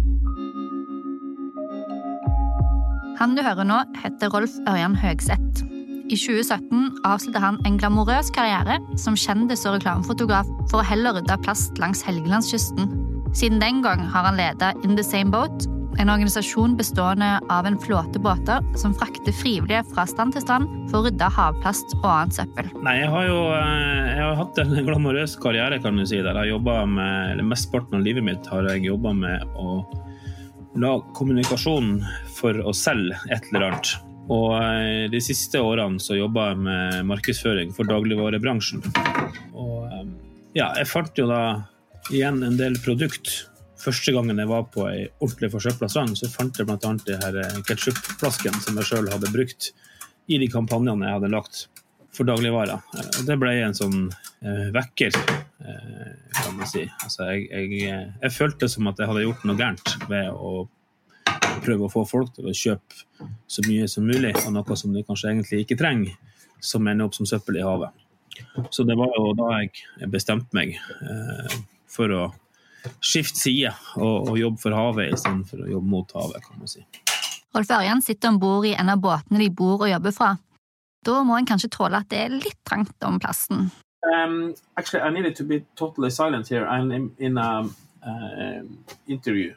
Han 3.16 3.32
du 3.38 3.40
hører 3.40 3.64
nå, 3.64 3.78
heter 4.02 4.30
Rolf 4.34 4.58
Ørjan 4.68 4.98
Høgseth. 4.98 5.64
I 6.06 6.14
2017 6.14 7.00
avsluttet 7.08 7.42
han 7.42 7.56
en 7.66 7.78
glamorøs 7.80 8.28
karriere 8.34 8.76
som 9.00 9.16
kjendis- 9.18 9.64
og 9.66 9.78
reklamefotograf 9.78 10.46
for 10.70 10.82
å 10.82 10.86
heller 10.86 11.16
rydde 11.16 11.38
plast 11.42 11.80
langs 11.82 12.04
Helgelandskysten. 12.06 13.15
Siden 13.34 13.60
den 13.60 13.82
gang 13.82 14.04
har 14.12 14.28
han 14.28 14.38
ledet 14.38 14.84
In 14.84 14.96
The 14.96 15.04
Same 15.04 15.30
Boat, 15.34 15.66
en 15.98 16.10
organisasjon 16.12 16.76
bestående 16.76 17.40
av 17.48 17.66
en 17.66 17.78
flåte 17.80 18.20
båter 18.20 18.64
som 18.76 18.94
frakter 18.94 19.32
frivillige 19.32 19.82
fra 19.94 20.04
strand 20.08 20.36
til 20.36 20.44
strand 20.44 20.68
for 20.90 21.00
å 21.00 21.06
rydde 21.06 21.28
havplast 21.32 21.94
og 22.02 22.08
annet 22.10 22.36
søppel. 22.36 22.68
Nei, 22.84 22.98
jeg 23.00 23.12
har 23.12 23.28
jo 23.30 23.38
eh, 23.56 24.10
jeg 24.12 24.24
har 24.24 24.36
hatt 24.40 24.60
en 24.62 24.74
glamorøs 24.88 25.36
karriere, 25.40 25.80
kan 25.82 25.96
du 25.96 26.04
si. 26.08 26.20
Der 26.24 26.40
jeg 26.44 26.60
med, 26.60 27.32
eller 27.32 27.46
Mesteparten 27.48 27.98
av 27.98 28.04
livet 28.04 28.24
mitt 28.24 28.50
har 28.52 28.68
jeg 28.70 28.86
jobba 28.90 29.14
med 29.16 29.56
å 29.56 29.78
la 30.76 30.98
kommunikasjon 31.16 32.02
for 32.36 32.60
å 32.60 32.74
selge 32.76 33.16
et 33.32 33.48
eller 33.50 33.70
annet. 33.70 33.94
Og 34.32 34.56
eh, 34.58 35.06
de 35.10 35.20
siste 35.22 35.60
årene 35.62 36.02
så 36.02 36.18
jobba 36.18 36.50
jeg 36.50 36.62
med 36.66 37.00
markedsføring 37.12 37.72
for 37.76 37.88
dagligvarebransjen. 37.88 38.82
Og 39.54 39.86
eh, 39.86 40.04
ja, 40.58 40.72
jeg 40.76 40.90
fant 40.90 41.16
jo 41.18 41.28
da 41.30 41.42
igjen 42.10 42.42
en 42.42 42.58
del 42.58 42.78
produkt. 42.84 43.46
Første 43.80 44.12
gangen 44.14 44.38
jeg 44.40 44.50
var 44.50 44.66
på 44.72 44.86
ei 44.88 45.06
ordentlig 45.20 45.52
forsøpla 45.52 45.88
strand, 45.90 46.16
så 46.18 46.28
fant 46.32 46.58
jeg 46.58 46.66
bl.a. 46.68 46.92
de 47.06 47.18
her 47.22 47.40
eh, 47.42 47.58
ketsjupflaskene 47.68 48.62
som 48.64 48.78
jeg 48.80 48.88
sjøl 48.88 49.10
hadde 49.12 49.32
brukt 49.34 49.70
i 50.32 50.38
de 50.42 50.48
kampanjene 50.50 51.06
jeg 51.06 51.18
hadde 51.18 51.32
lagt 51.34 51.66
for 52.16 52.28
dagligvarer. 52.28 52.80
Det 53.28 53.36
ble 53.38 53.52
en 53.60 53.76
sånn 53.76 54.06
eh, 54.08 54.70
vekker, 54.74 55.18
eh, 55.60 56.14
kan 56.38 56.56
man 56.56 56.70
si. 56.70 56.86
Altså, 57.04 57.28
jeg, 57.30 57.44
jeg, 57.52 57.82
jeg, 58.22 58.32
følte 58.34 58.70
som 58.72 58.88
at 58.90 59.02
jeg 59.02 59.10
hadde 59.10 59.26
gjort 59.26 59.44
noe 59.46 59.60
gærent 59.60 59.94
ved 60.08 60.32
å 60.32 60.54
prøve 61.62 61.86
å 61.86 61.92
få 61.92 62.06
folk 62.08 62.32
til 62.36 62.48
å 62.48 62.56
kjøpe 62.56 63.28
så 63.50 63.62
mye 63.66 63.86
som 63.90 64.08
mulig 64.08 64.32
av 64.42 64.50
noe 64.54 64.78
som 64.78 64.94
de 64.94 65.04
kanskje 65.06 65.32
egentlig 65.32 65.62
ikke 65.64 65.78
trenger, 65.80 66.16
som 66.64 66.86
ender 66.88 67.08
opp 67.08 67.16
som 67.16 67.28
søppel 67.28 67.60
i 67.60 67.64
havet. 67.66 67.92
Så 68.72 68.84
det 68.88 68.96
var 68.98 69.12
jo 69.16 69.32
da 69.36 69.52
jeg 69.60 70.10
bestemte 70.12 70.56
meg 70.56 70.76
eh, 70.76 71.56
for 71.96 72.12
å 72.14 72.24
skifte 73.02 73.40
side 73.40 73.72
og, 73.96 74.30
og 74.30 74.38
jobbe 74.38 74.62
for 74.62 74.76
havet 74.76 75.16
istedenfor 75.16 75.64
å 75.64 75.70
jobbe 75.72 75.90
mot 75.90 76.16
havet, 76.16 76.44
kan 76.44 76.60
man 76.60 76.70
si. 76.70 76.84
Rolf 77.56 77.72
Ørjan 77.72 78.02
sitter 78.04 78.34
om 78.34 78.40
bord 78.40 78.68
i 78.68 78.74
en 78.76 78.92
av 78.92 79.00
båtene 79.02 79.40
de 79.40 79.48
bor 79.50 79.80
og 79.80 79.90
jobber 79.90 80.14
fra. 80.14 80.34
Da 81.06 81.20
må 81.24 81.38
en 81.38 81.48
kanskje 81.48 81.72
tåle 81.72 82.02
at 82.02 82.10
det 82.12 82.22
er 82.24 82.34
litt 82.34 82.58
trangt 82.68 83.06
om 83.06 83.18
plassen. 83.22 83.70
Um, 84.06 84.54
actually, 84.76 85.02
I 85.02 85.10
needed 85.10 85.34
to 85.36 85.44
be 85.44 85.64
totally 85.74 86.10
silent 86.10 86.48
here. 86.48 86.66
I'm 86.66 86.92
in, 86.92 87.10
in 87.18 87.38
a 87.38 87.66
uh, 88.06 88.62
interview. 89.08 89.54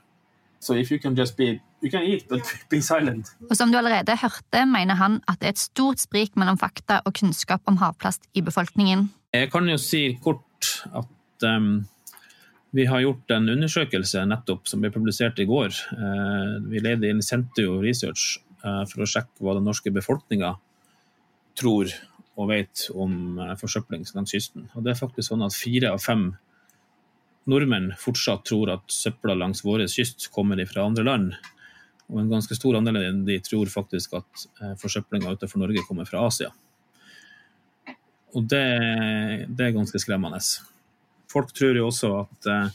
So 0.60 0.74
if 0.74 0.92
you 0.92 1.00
can 1.00 1.16
just 1.16 1.38
be 1.38 1.60
You 1.82 1.90
can 1.92 2.04
eat, 2.04 2.28
but 2.28 2.44
be 2.72 2.82
silent. 2.82 3.32
Og 3.50 3.56
som 3.56 3.72
du 3.72 3.78
allerede 3.80 4.18
hørte, 4.20 4.66
mener 4.68 5.00
han 5.00 5.22
at 5.32 5.40
det 5.40 5.48
er 5.48 5.56
et 5.56 5.62
stort 5.62 6.02
sprik 6.02 6.36
mellom 6.36 6.60
fakta 6.60 7.00
og 7.06 7.16
kunnskap 7.16 7.64
om 7.72 7.80
havplast 7.80 8.28
i 8.36 8.44
befolkningen. 8.44 9.08
Jeg 9.34 9.52
kan 9.52 9.70
jo 9.70 9.78
si 9.80 10.18
kort 10.24 10.74
at 10.92 11.48
um, 11.48 11.86
vi 12.76 12.86
har 12.86 13.02
gjort 13.02 13.32
en 13.34 13.50
undersøkelse 13.50 14.26
nettopp 14.30 14.68
som 14.70 14.84
ble 14.84 14.92
publisert 14.94 15.40
i 15.42 15.48
går. 15.50 15.74
Uh, 15.96 16.60
vi 16.70 16.84
leide 16.84 17.10
inn 17.10 17.24
Sentio 17.26 17.80
Research 17.82 18.38
uh, 18.66 18.86
for 18.90 19.04
å 19.04 19.10
sjekke 19.10 19.42
hva 19.42 19.58
den 19.58 19.66
norske 19.70 19.94
befolkninga 19.94 20.54
tror 21.60 21.92
og 22.40 22.48
vet 22.54 22.86
om 22.96 23.40
eh, 23.42 23.56
forsøpling 23.60 24.06
langs 24.16 24.34
kysten. 24.34 24.70
Og 24.76 24.86
det 24.86 24.94
er 24.94 25.00
faktisk 25.00 25.32
sånn 25.32 25.44
at 25.46 25.56
fire 25.56 25.92
av 25.96 26.04
fem 26.04 26.30
nordmenn 27.50 27.92
fortsatt 28.00 28.46
tror 28.48 28.72
at 28.76 28.94
søpla 28.94 29.36
langs 29.38 29.64
vår 29.66 29.86
kyst 29.92 30.30
kommer 30.36 30.62
fra 30.70 30.86
andre 30.88 31.06
land. 31.08 31.34
Og 32.10 32.22
en 32.22 32.32
ganske 32.32 32.56
stor 32.58 32.80
andel 32.80 33.02
av 33.02 33.22
de 33.28 33.38
tror 33.44 33.72
faktisk 33.74 34.16
at 34.22 34.48
eh, 34.62 34.76
forsøplinga 34.80 35.36
utenfor 35.36 35.62
Norge 35.62 35.84
kommer 35.88 36.08
fra 36.10 36.24
Asia. 36.30 36.54
Og 38.38 38.46
det, 38.46 38.66
det, 39.50 39.66
er 39.66 39.76
ganske 39.76 40.00
skremmende. 40.00 40.40
Folk 41.30 41.54
tror 41.54 41.78
jo 41.78 41.90
også 41.90 42.14
at 42.24 42.50
eh, 42.50 42.72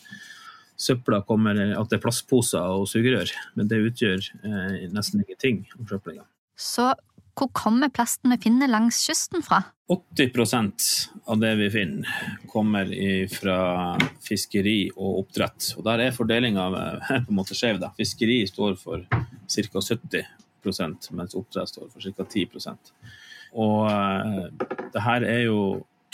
søpla 0.79 1.23
kommer, 1.27 1.59
at 1.75 1.91
det 1.91 1.99
er 1.99 2.05
plastposer 2.05 2.63
og 2.63 2.87
sugerør, 2.91 3.33
men 3.59 3.71
det 3.71 3.83
utgjør 3.89 4.29
eh, 4.47 4.85
nesten 4.95 5.25
ingenting 5.25 5.65
om 5.79 5.89
søplinga. 5.91 6.27
Så 6.55 6.93
hvor 7.35 7.51
kommer 7.51 7.91
plasten 7.91 8.31
vi 8.31 8.39
finner 8.45 8.71
langs 8.71 9.01
kysten 9.09 9.43
fra? 9.43 9.65
80% 9.91 10.85
av 11.29 11.41
det 11.43 11.51
vi 11.59 11.67
finner, 11.75 12.13
kommer 12.53 12.89
fra 13.33 13.57
fiskeri 14.23 14.87
og 14.95 15.25
oppdrett. 15.25 15.73
Og 15.75 15.83
Der 15.89 16.05
er 16.07 16.15
fordelinga 16.15 16.69
på 17.09 17.19
en 17.19 17.41
måte 17.41 17.59
skjev. 17.59 17.83
Fiskeri 17.99 18.45
står 18.47 18.79
for 18.79 19.03
ca. 19.11 19.83
70% 19.83 21.11
mens 21.19 21.35
oppdrett 21.35 21.75
står 21.75 21.91
for 21.91 22.07
ca. 22.07 22.25
10 22.31 22.47
Og 23.59 23.91
det 24.95 25.03
her 25.03 25.27
er 25.27 25.43
jo 25.49 25.59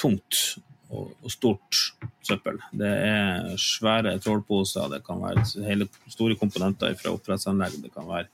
tungt 0.01 0.57
og, 0.91 1.11
og, 1.23 1.31
stort 1.31 1.81
søppel. 2.27 2.59
Det 2.77 2.91
er 2.91 3.53
svære 3.61 4.17
trålposer, 4.23 4.91
det 4.93 5.03
kan 5.07 5.23
være 5.23 5.45
hele 5.69 5.89
store 6.11 6.37
komponenter 6.39 6.97
fra 6.99 7.15
oppdrettsanlegg. 7.15 7.79
Det 7.85 7.93
kan 7.95 8.09
være 8.09 8.29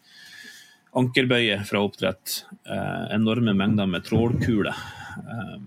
ankerbøye 0.97 1.59
fra 1.69 1.83
oppdrett, 1.85 2.39
eh, 2.65 3.07
enorme 3.17 3.53
mengder 3.57 3.89
med 3.91 4.07
trålkuler 4.07 4.77
eh, 5.21 5.59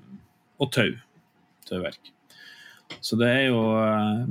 og 0.60 0.72
tau. 0.74 0.96
Tauverk. 1.70 2.14
Så 3.06 3.18
det 3.20 3.28
er 3.30 3.44
jo 3.52 3.60
eh, 3.78 4.24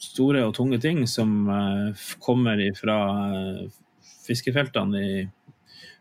store 0.00 0.46
og 0.48 0.54
tunge 0.56 0.80
ting 0.80 1.02
som 1.10 1.42
eh, 1.52 2.06
kommer 2.24 2.62
fra 2.78 2.96
eh, 3.28 3.66
fiskefeltene 4.24 5.28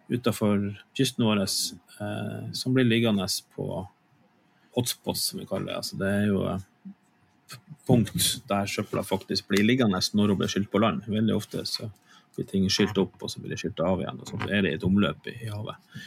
utafor 0.07 0.69
kysten 0.95 1.27
vår, 1.27 1.43
eh, 1.43 2.41
som 2.55 2.75
blir 2.75 2.87
liggende 2.87 3.27
på 3.55 3.83
hotspots, 4.77 5.29
som 5.31 5.41
vi 5.41 5.47
kaller 5.49 5.71
det. 5.71 5.77
Altså, 5.81 5.97
det 5.99 6.13
er 6.13 6.27
jo 6.29 6.43
punkt 7.87 8.41
der 8.49 8.67
søpla 8.67 9.03
faktisk 9.03 9.47
blir 9.47 9.65
liggende 9.65 9.99
når 10.13 10.33
hun 10.33 10.41
blir 10.41 10.51
skylt 10.51 10.71
på 10.71 10.81
land. 10.83 11.07
Veldig 11.07 11.35
ofte 11.35 11.63
så 11.65 11.89
blir 12.35 12.47
ting 12.49 12.69
skylt 12.69 12.97
opp, 13.01 13.17
og 13.21 13.31
så 13.31 13.41
blir 13.41 13.55
det 13.55 13.61
skylt 13.61 13.81
av 13.81 14.03
igjen. 14.03 14.21
og 14.21 14.29
så 14.29 14.39
er 14.51 14.63
det 14.65 14.75
et 14.75 14.85
omløp 14.85 15.29
i 15.31 15.49
havet. 15.49 15.99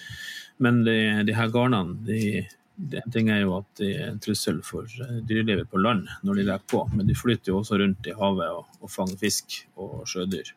Men 0.61 0.83
de, 0.85 0.97
de 1.27 1.37
her 1.37 1.53
garnene 1.53 1.99
de, 2.07 2.47
En 2.81 3.13
ting 3.13 3.29
er 3.29 3.43
jo 3.43 3.59
at 3.59 3.67
de 3.77 3.91
er 3.93 4.07
en 4.09 4.21
trussel 4.25 4.63
for 4.65 4.89
eh, 5.05 5.19
dyrelivet 5.29 5.69
på 5.69 5.77
land 5.83 6.07
når 6.25 6.39
de 6.39 6.45
leker 6.49 6.71
på, 6.73 6.79
men 6.95 7.05
de 7.05 7.17
flyter 7.19 7.53
jo 7.53 7.59
også 7.59 7.77
rundt 7.77 8.07
i 8.09 8.15
havet 8.17 8.55
og, 8.57 8.71
og 8.81 8.89
fanger 8.89 9.19
fisk 9.21 9.59
og 9.77 10.07
sjødyr. 10.09 10.49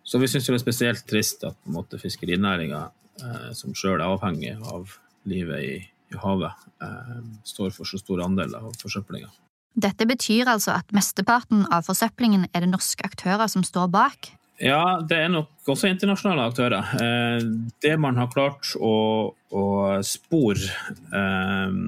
Så 0.00 0.16
vi 0.22 0.30
syns 0.30 0.48
det 0.48 0.54
er 0.54 0.62
spesielt 0.62 1.04
trist 1.04 1.44
at 1.44 1.98
fiskerinæringa, 2.00 2.80
eh, 3.20 3.50
som 3.58 3.76
sjøl 3.76 3.98
er 3.98 4.06
avhengig 4.06 4.54
av 4.72 4.96
livet 5.28 5.66
i, 5.66 5.74
i 6.10 6.18
havet, 6.20 6.66
eh, 6.82 7.22
står 7.44 7.70
for 7.74 7.88
så 7.88 8.00
stor 8.00 8.24
andel 8.24 8.54
av 8.58 8.72
forsøplinga. 8.80 9.30
Dette 9.80 10.06
betyr 10.06 10.50
altså 10.50 10.74
at 10.74 10.90
mesteparten 10.92 11.64
av 11.70 11.86
forsøplingen 11.86 12.48
er 12.52 12.64
det 12.64 12.72
norske 12.72 13.06
aktører 13.06 13.46
som 13.48 13.62
står 13.66 13.90
bak? 13.92 14.32
Ja, 14.60 15.00
det 15.00 15.16
er 15.16 15.30
nok 15.32 15.70
også 15.72 15.88
internasjonale 15.88 16.50
aktører. 16.50 16.90
Eh, 17.00 17.44
det 17.80 17.94
man 17.98 18.18
har 18.20 18.28
klart 18.32 18.74
å, 18.76 19.32
å 19.32 19.64
spore 20.04 20.68
eh, 21.14 21.78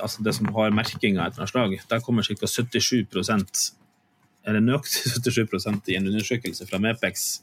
altså 0.00 0.24
det 0.24 0.34
som 0.36 0.48
har 0.56 0.74
merkinga 0.74 1.26
etter 1.26 1.44
et 1.44 1.52
slag, 1.52 1.74
der 1.90 2.04
kommer 2.04 2.24
ca. 2.24 2.48
77% 2.48 3.64
eller 4.44 4.60
nøyaktig 4.60 5.12
77% 5.24 5.92
i 5.92 5.98
en 5.98 6.08
undersøkelse 6.10 6.66
fra 6.68 6.80
Mepex 6.82 7.42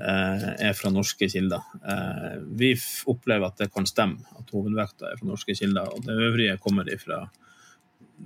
er 0.00 0.72
fra 0.78 0.90
norske 0.90 1.28
kilder. 1.28 1.62
Eh, 1.84 2.38
vi 2.58 2.72
opplever 3.10 3.50
at 3.50 3.60
det 3.60 3.72
kan 3.74 3.86
stemme, 3.86 4.24
at 4.38 4.50
hovedvekta 4.54 5.10
er 5.10 5.18
fra 5.20 5.28
norske 5.28 5.54
kilder. 5.58 5.90
Og 5.92 6.06
det 6.06 6.16
øvrige 6.16 6.56
kommer 6.62 6.88
fra 6.98 7.26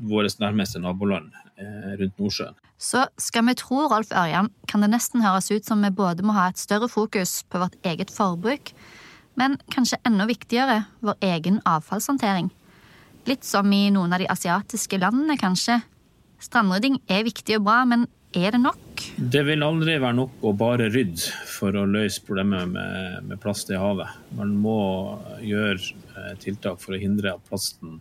våre 0.06 0.30
nærmeste 0.40 0.80
naboland 0.82 1.32
eh, 1.58 1.96
rundt 2.00 2.18
Nordsjøen. 2.20 2.56
Så 2.78 3.06
skal 3.18 3.46
vi 3.49 3.56
tro 3.56 3.87
Rolf 3.88 4.12
Ørjan, 4.12 4.50
kan 4.68 4.85
det 4.85 4.92
nesten 4.92 5.25
høres 5.25 5.49
ut 5.50 5.64
som 5.64 5.82
vi 5.85 5.90
både 5.90 6.25
må 6.26 6.37
ha 6.37 6.50
et 6.50 6.61
større 6.61 6.88
fokus 6.92 7.40
på 7.49 7.62
vårt 7.62 7.76
eget 7.88 8.12
forbruk, 8.12 8.75
men 9.40 9.56
kanskje 9.73 10.00
enda 10.06 10.28
viktigere 10.28 10.82
vår 11.04 11.16
egen 11.25 11.61
avfallshåndtering. 11.64 12.50
Litt 13.26 13.44
som 13.44 13.73
i 13.73 13.88
noen 13.90 14.12
av 14.12 14.23
de 14.23 14.28
asiatiske 14.30 15.00
landene, 15.02 15.38
kanskje. 15.40 15.80
Strandrydding 16.40 17.00
er 17.08 17.25
viktig 17.26 17.56
og 17.58 17.66
bra, 17.66 17.80
men 17.88 18.06
er 18.37 18.52
det 18.54 18.61
nok? 18.62 18.86
Det 19.16 19.40
vil 19.49 19.64
aldri 19.64 19.94
være 19.96 20.12
nok 20.12 20.42
å 20.44 20.50
bare 20.52 20.90
rydde 20.92 21.30
for 21.49 21.73
å 21.73 21.87
løse 21.88 22.20
problemet 22.20 22.68
med, 22.68 23.23
med 23.30 23.40
plast 23.40 23.70
i 23.73 23.78
havet. 23.80 24.12
Man 24.37 24.52
må 24.61 24.76
gjøre 25.40 25.80
eh, 25.80 26.35
tiltak 26.42 26.82
for 26.82 26.92
å 26.92 27.00
hindre 27.00 27.32
at 27.32 27.46
plasten 27.49 27.96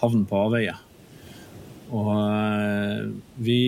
havner 0.00 0.24
på 0.30 0.40
avveie. 0.46 0.72
Og 1.92 2.10
eh, 2.16 3.04
vi, 3.44 3.60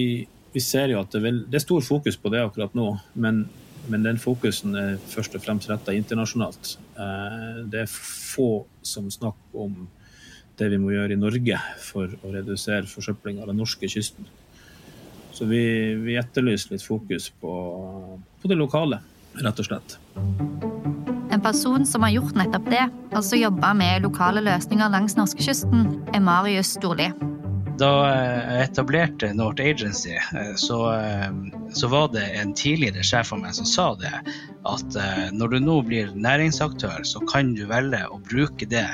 vi, 0.57 0.65
ser 0.65 0.95
jo 0.95 1.03
at 1.03 1.13
det, 1.13 1.21
vil, 1.27 1.45
det, 1.53 1.61
er 1.61 1.67
stor 1.67 1.85
fokus 1.85 2.17
på 2.17 2.33
det 2.33 2.47
akkurat 2.47 2.73
nå, 2.73 2.89
men, 3.13 3.45
men 3.93 4.09
den 4.09 4.21
fokusen 4.23 4.73
er 4.81 4.97
først 5.13 5.37
og 5.37 5.45
fremst 5.45 5.69
retta 5.69 5.93
internasjonalt. 5.93 6.79
Eh, 6.97 7.65
det 7.69 7.85
er 7.85 7.93
få 7.93 8.65
som 8.81 9.13
snakker 9.13 9.67
om 9.69 9.83
det 10.57 10.73
vi 10.73 10.81
må 10.81 10.97
gjøre 10.97 11.13
i 11.13 11.21
Norge 11.29 11.61
for 11.85 12.09
å 12.25 12.33
redusere 12.33 12.89
forsøpling 12.89 13.45
av 13.45 13.53
den 13.53 13.61
norske 13.61 13.85
kysten. 13.85 14.33
Så 15.41 15.47
vi, 15.49 15.95
vi 16.05 16.19
etterlyser 16.21 16.75
litt 16.75 16.83
fokus 16.85 17.31
på, 17.41 17.53
på 18.43 18.49
det 18.51 18.59
lokale, 18.61 18.99
rett 19.41 19.63
og 19.63 19.65
slett. 19.71 19.95
En 21.33 21.41
person 21.41 21.87
som 21.89 22.05
har 22.05 22.13
gjort 22.13 22.37
nettopp 22.37 22.69
det, 22.69 22.83
altså 23.17 23.41
jobba 23.41 23.71
med 23.79 24.05
lokale 24.05 24.43
løsninger 24.45 24.93
langs 24.93 25.17
norskekysten, 25.17 25.87
er 26.13 26.21
Marius 26.21 26.75
Storli. 26.77 27.09
Da 27.81 27.89
jeg 28.05 28.65
etablerte 28.67 29.31
North 29.37 29.63
Agency, 29.65 30.13
eh, 30.13 30.53
så, 30.61 30.79
eh, 30.93 31.31
så, 31.73 31.89
var 31.89 32.11
det 32.13 32.27
en 32.37 32.53
tidligere 32.55 33.05
sjef 33.07 33.33
av 33.33 33.41
meg 33.41 33.55
som 33.57 33.69
sa 33.69 33.87
det. 34.01 34.13
At 34.69 34.99
eh, 35.01 35.31
når 35.33 35.55
du 35.55 35.59
nå 35.65 35.79
blir 35.89 36.13
næringsaktør, 36.13 37.01
så 37.09 37.23
kan 37.31 37.55
du 37.57 37.65
velge 37.71 38.03
å 38.11 38.21
bruke 38.29 38.69
det 38.69 38.85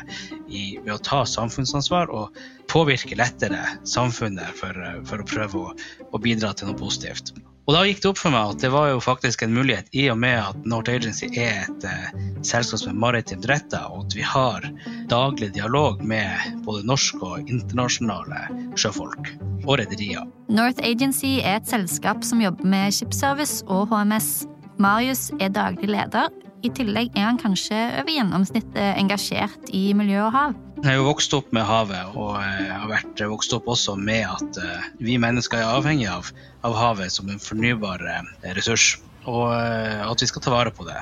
i, 0.47 0.79
ved 0.85 0.95
å 0.95 1.03
ta 1.03 1.25
samfunnsansvar 1.27 2.15
og 2.15 2.39
påvirke 2.71 3.19
lettere 3.19 3.65
samfunnet 3.89 4.55
for, 4.61 4.79
for 5.09 5.23
å 5.23 5.29
prøve 5.35 5.65
å, 5.65 5.75
å 6.13 6.23
bidra 6.23 6.55
til 6.55 6.71
noe 6.71 6.79
positivt. 6.79 7.35
Og 7.67 7.75
da 7.75 7.83
gikk 7.83 7.99
det 8.03 8.11
opp 8.13 8.21
for 8.21 8.31
meg 8.31 8.53
at 8.55 8.63
det 8.63 8.69
var 8.71 8.93
jo 8.93 9.01
faktisk 9.03 9.43
en 9.43 9.55
mulighet, 9.57 9.89
i 9.91 10.05
og 10.13 10.21
med 10.23 10.39
at 10.39 10.67
North 10.71 10.93
Agency 10.93 11.27
er 11.35 11.65
et 11.65 11.87
eh, 11.89 12.21
selskap 12.47 12.79
som 12.79 12.93
er 12.93 13.01
maritimt 13.03 13.49
retta, 13.51 13.81
og 13.91 14.05
at 14.07 14.15
vi 14.15 14.23
har 14.23 14.69
daglig 15.11 15.51
dialog 15.57 16.05
med 16.07 16.63
både 16.67 16.87
norske 16.87 17.19
og 17.27 17.51
internasjonale 17.51 18.45
sjøfolk 18.79 19.33
og 19.65 19.81
rederier. 19.83 20.23
North 20.47 20.79
Agency 20.87 21.41
er 21.43 21.59
et 21.59 21.67
selskap 21.67 22.23
som 22.27 22.45
jobber 22.45 22.71
med 22.71 22.95
skipsservice 22.95 23.67
og 23.67 23.91
HMS. 23.91 24.47
Marius 24.79 25.33
er 25.41 25.51
daglig 25.51 25.91
leder. 25.91 26.31
I 26.63 26.71
tillegg 26.71 27.11
er 27.19 27.33
han 27.33 27.41
kanskje 27.41 27.83
over 27.99 28.15
gjennomsnittet 28.15 28.95
engasjert 28.95 29.75
i 29.75 29.89
miljø 29.97 30.23
og 30.29 30.33
hav. 30.39 30.55
Jeg 30.77 30.93
er 30.93 30.99
jo 30.99 31.07
vokst 31.07 31.33
opp 31.33 31.49
med 31.57 31.65
havet, 31.65 32.17
og 32.21 32.35
jeg 32.37 32.69
har 32.69 32.89
vært 32.91 33.21
vokst 33.31 33.55
opp 33.57 33.69
også 33.73 33.95
med 33.97 34.27
at 34.29 34.59
eh, 34.61 34.89
vi 35.01 35.15
mennesker 35.21 35.63
er 35.63 35.71
avhengig 35.73 36.05
av, 36.13 36.29
av 36.69 36.77
havet 36.77 37.15
som 37.15 37.31
en 37.33 37.41
fornybar 37.41 38.05
eh, 38.05 38.29
ressurs, 38.59 38.99
og 39.25 39.55
eh, 39.55 40.03
at 40.05 40.21
vi 40.21 40.29
skal 40.29 40.45
ta 40.45 40.53
vare 40.53 40.75
på 40.77 40.85
det. 40.85 40.99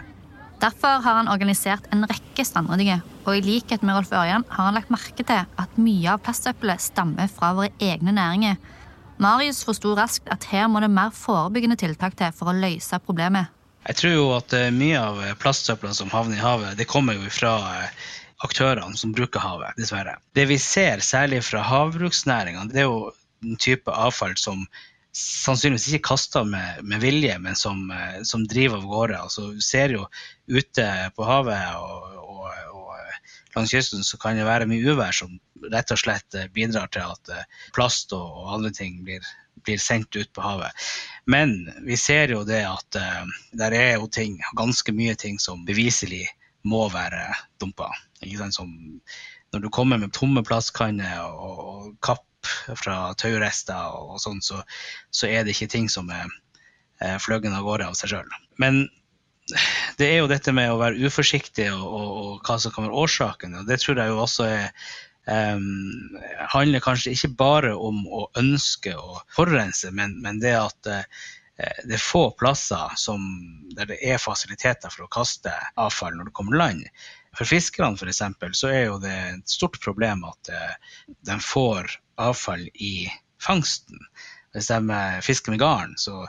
Derfor 0.63 1.03
har 1.03 1.19
han 1.19 1.33
organisert 1.33 1.91
en 1.91 2.07
rekke 2.07 2.47
strandryddinger, 2.47 3.03
og 3.27 3.35
i 3.35 3.43
likhet 3.43 3.83
med 3.83 3.99
Rolf 3.99 4.15
Ørjan 4.15 4.47
har 4.55 4.71
han 4.71 4.79
lagt 4.79 4.95
merke 4.95 5.27
til 5.27 5.43
at 5.43 5.77
mye 5.83 6.15
av 6.15 6.23
plastsøppelet 6.23 6.87
stammer 6.87 7.35
fra 7.35 7.51
våre 7.59 7.75
egne 7.83 8.15
næringer. 8.15 8.63
Marius 9.19 9.67
forsto 9.67 9.99
raskt 9.99 10.31
at 10.31 10.47
her 10.55 10.71
må 10.71 10.87
det 10.87 10.95
mer 10.95 11.11
forebyggende 11.15 11.81
tiltak 11.83 12.15
til 12.19 12.31
for 12.35 12.55
å 12.55 12.59
løse 12.63 13.03
problemet. 13.03 13.51
Jeg 13.85 13.99
tror 13.99 14.15
jo 14.15 14.29
at 14.39 14.55
mye 14.73 15.01
av 15.03 15.19
plastsøppelet 15.43 15.99
som 15.99 16.15
havner 16.15 16.39
i 16.39 16.45
havet, 16.47 16.79
det 16.79 16.87
kommer 16.89 17.19
jo 17.19 17.27
fra 17.29 17.59
aktørene 18.45 18.97
som 18.99 19.13
bruker 19.17 19.43
havet, 19.43 19.77
dessverre. 19.81 20.19
Det 20.37 20.47
vi 20.51 20.59
ser, 20.61 21.03
særlig 21.05 21.43
fra 21.47 21.63
havbruksnæringa, 21.65 22.67
det 22.73 22.85
er 22.85 22.91
jo 22.91 23.13
en 23.45 23.57
type 23.61 23.93
avfall 23.93 24.37
som 24.41 24.67
sannsynligvis 25.15 25.93
ikke 25.93 26.11
kasta 26.11 26.43
med, 26.49 26.83
med 26.83 27.03
vilje, 27.05 27.37
men 27.39 27.57
som, 27.57 27.87
eh, 27.95 28.21
som, 28.27 28.47
driver 28.51 28.81
av 28.81 28.89
gårde. 28.91 29.21
Altså, 29.27 29.47
vi 29.55 29.63
ser 29.63 29.95
jo 29.95 30.09
ute 30.51 30.89
på 31.15 31.29
havet 31.29 31.77
og, 31.79 32.17
og, 32.19 32.49
og, 32.75 32.91
langs 33.55 33.71
kysten 33.71 34.03
så 34.03 34.19
kan 34.19 34.35
det 34.35 34.49
være 34.49 34.67
mye 34.67 34.83
uvær 34.91 35.15
som 35.15 35.37
rett 35.71 35.95
og 35.95 36.01
slett 36.03 36.35
eh, 36.35 36.51
bidrar 36.55 36.91
til 36.93 37.07
at 37.15 37.31
eh, 37.31 37.47
plast 37.77 38.13
og, 38.17 38.27
og 38.27 38.55
andre 38.59 38.75
ting 38.75 38.99
blir, 39.07 39.23
blir, 39.63 39.79
sendt 39.79 40.19
ut 40.19 40.33
på 40.35 40.43
havet. 40.43 40.87
Men 41.31 41.55
vi 41.87 41.97
ser 42.01 42.35
jo 42.35 42.43
det 42.45 42.65
at 42.69 42.99
uh, 42.99 43.23
der 43.57 43.73
er 43.73 43.95
jo 43.95 44.11
ting, 44.13 44.41
ganske 44.59 44.93
mye 44.93 45.15
ting 45.17 45.39
som 45.41 45.63
beviselig 45.65 46.27
må 46.69 46.87
være 46.93 47.27
dumpa. 47.61 47.91
Når 48.25 49.63
du 49.63 49.71
kommer 49.71 50.01
med 50.01 50.15
tomme 50.17 50.43
plastkanner 50.47 51.21
og, 51.25 51.95
kapp 52.05 52.25
fra 52.77 53.15
taurester 53.17 53.95
og, 53.97 54.17
og 54.17 54.21
sånn, 54.21 54.43
så, 54.45 54.61
så, 55.15 55.29
er 55.29 55.45
det 55.45 55.55
ikke 55.55 55.71
ting 55.73 55.87
som 55.93 56.11
er, 56.13 56.29
er 57.01 57.23
fløyet 57.23 57.53
av 57.53 57.65
gårde 57.65 57.89
av 57.89 57.97
seg 57.97 58.13
sjøl. 58.13 58.37
Men 58.61 58.85
det 60.01 60.09
er 60.09 60.23
jo 60.23 60.29
dette 60.31 60.53
med 60.57 60.73
å 60.73 60.81
være 60.81 61.09
uforsiktig 61.09 61.71
og, 61.73 61.85
og, 61.85 62.13
og 62.21 62.49
hva 62.49 62.59
som 62.61 62.75
kan 62.75 62.87
være 62.87 63.01
årsaken. 63.05 63.59
og 63.61 63.69
Det 63.69 63.81
tror 63.81 64.01
jeg 64.01 64.13
jo 64.13 64.21
også 64.25 64.49
er, 64.49 64.69
um, 65.29 66.19
handler 66.53 66.85
kanskje 66.85 67.15
ikke 67.17 67.33
bare 67.41 67.73
om 67.77 68.05
å 68.09 68.27
ønske 68.41 68.95
å 68.97 69.21
forurense, 69.37 69.93
men, 69.93 70.17
men 70.25 70.41
det 70.45 70.57
at 70.59 70.91
uh, 70.91 71.25
det 71.57 71.95
er 71.95 72.03
få 72.03 72.29
plasser 72.39 72.95
som, 72.99 73.27
der 73.77 73.87
det 73.93 74.01
er 74.03 74.19
fasiliteter 74.19 74.91
for 74.91 75.07
å 75.07 75.13
kaste 75.13 75.53
avfall 75.79 76.17
når 76.19 76.31
det 76.31 76.35
kommer 76.35 76.59
land. 76.59 76.83
For 77.39 77.47
fiskerne 77.47 77.99
f.eks. 77.99 78.23
så 78.59 78.71
er 78.71 78.89
jo 78.89 78.99
det 79.03 79.15
et 79.15 79.51
stort 79.51 79.79
problem 79.83 80.25
at 80.27 80.51
eh, 80.51 80.75
de 81.27 81.39
får 81.43 81.99
avfall 82.23 82.67
i 82.75 83.07
fangsten. 83.43 84.03
Hvis 84.55 84.71
de 84.71 84.99
fisker 85.27 85.51
med 85.55 85.63
garn, 85.63 85.97
så 85.99 86.25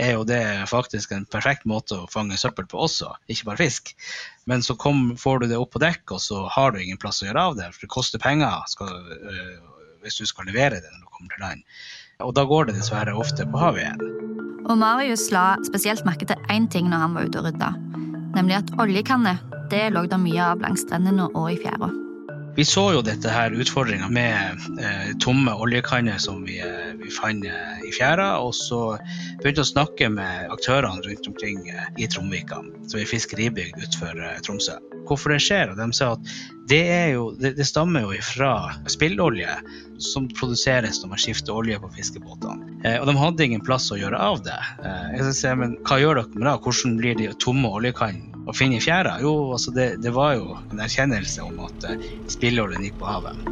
er 0.00 0.14
jo 0.16 0.24
det 0.28 0.40
faktisk 0.68 1.12
en 1.12 1.26
perfekt 1.28 1.66
måte 1.68 1.96
å 1.96 2.08
fange 2.12 2.38
søppel 2.40 2.68
på 2.68 2.80
også, 2.86 3.10
ikke 3.32 3.50
bare 3.50 3.60
fisk. 3.64 3.92
Men 4.48 4.64
så 4.64 4.76
kom, 4.80 5.10
får 5.20 5.42
du 5.42 5.48
det 5.52 5.60
opp 5.60 5.74
på 5.76 5.82
dekk, 5.84 6.16
og 6.16 6.22
så 6.24 6.44
har 6.52 6.72
du 6.72 6.80
ingen 6.80 7.00
plass 7.00 7.22
å 7.22 7.28
gjøre 7.28 7.46
av 7.50 7.60
det. 7.60 7.68
For 7.74 7.84
det 7.84 7.92
koster 7.92 8.22
penger 8.22 8.64
skal, 8.72 8.92
øh, 9.16 9.54
hvis 10.04 10.20
du 10.20 10.24
skal 10.28 10.48
levere 10.48 10.80
det 10.80 10.92
når 10.92 11.04
du 11.04 11.12
kommer 11.12 11.36
til 11.36 11.46
land. 11.48 11.78
Og 12.24 12.32
da 12.36 12.48
går 12.48 12.68
det 12.68 12.80
dessverre 12.80 13.16
ofte 13.16 13.48
på 13.48 13.60
havet 13.60 13.84
igjen. 13.84 14.45
Og 14.66 14.78
Marius 14.78 15.28
la 15.30 15.54
spesielt 15.66 16.02
merke 16.06 16.26
til 16.26 16.40
én 16.50 16.66
ting 16.70 16.88
når 16.90 17.04
han 17.04 17.14
var 17.14 17.28
ute 17.28 17.38
og 17.38 17.46
rydda, 17.46 17.68
nemlig 18.34 18.58
at 18.58 18.72
oljekanner 18.82 19.38
det 19.70 19.92
lå 19.94 20.06
det 20.10 20.18
mye 20.22 20.42
av 20.42 20.62
langs 20.62 20.82
strendene 20.86 21.28
og 21.34 21.52
i 21.52 21.60
fjæra. 21.62 21.90
Vi 22.56 22.64
så 22.64 22.86
jo 22.94 23.02
dette 23.04 23.28
her 23.28 23.52
utfordringa 23.52 24.06
med 24.08 24.62
eh, 24.80 25.10
tomme 25.20 25.52
oljekanner 25.60 26.16
som 26.22 26.40
vi, 26.48 26.56
eh, 26.64 26.94
vi 26.96 27.12
fant 27.12 27.44
eh, 27.44 27.82
i 27.84 27.92
fjæra, 27.92 28.30
og 28.40 28.54
så 28.56 28.96
begynte 29.42 29.60
å 29.60 29.68
snakke 29.74 30.08
med 30.14 30.48
aktørene 30.54 31.04
rundt 31.04 31.28
omkring 31.28 31.66
eh, 31.68 31.90
i 32.00 32.08
Tromvika, 32.08 32.62
som 32.88 33.02
er 33.02 33.10
fiskeribygd 33.10 33.76
utenfor 33.76 34.24
eh, 34.24 34.40
Tromsø. 34.46 34.80
Hvorfor 35.06 35.34
det 35.34 35.40
skjer, 35.44 35.72
og 35.72 35.80
de 35.80 35.86
sa 35.96 36.12
at 36.16 36.30
det, 36.66 36.82
jo, 37.14 37.28
det, 37.38 37.54
det 37.58 37.66
stammer 37.68 38.06
jo 38.06 38.22
fra 38.26 38.52
spillolje 38.90 39.52
som 40.02 40.26
produseres 40.34 40.98
når 41.02 41.12
man 41.12 41.20
skifter 41.22 41.54
olje 41.54 41.78
på 41.80 41.90
fiskebåtene. 41.94 42.72
Eh, 42.84 42.96
og 43.00 43.06
de 43.08 43.14
hadde 43.20 43.46
ingen 43.46 43.62
plass 43.64 43.86
å 43.94 43.98
gjøre 44.00 44.18
av 44.18 44.42
det. 44.46 44.58
Eh, 44.82 45.12
jeg 45.16 45.36
si, 45.38 45.52
men 45.62 45.76
hva 45.86 46.00
gjør 46.02 46.20
dere 46.20 46.34
med 46.34 46.48
det? 46.48 46.56
Hvordan 46.66 46.96
blir 47.00 47.20
de 47.20 47.30
tomme 47.42 47.70
oljekannene 47.78 48.44
å 48.50 48.54
finne 48.54 48.80
i 48.80 48.82
fjæra? 48.82 49.16
Jo, 49.22 49.34
altså 49.54 49.74
det, 49.76 49.88
det, 50.02 50.12
var 50.16 50.36
jo 50.40 50.58
en 50.72 50.82
erkjennelse 50.82 51.46
om 51.46 51.62
at 51.68 51.88
eh, 51.90 52.10
spilloljen 52.32 52.88
gikk 52.88 52.98
på 53.00 53.10
havet. 53.10 53.46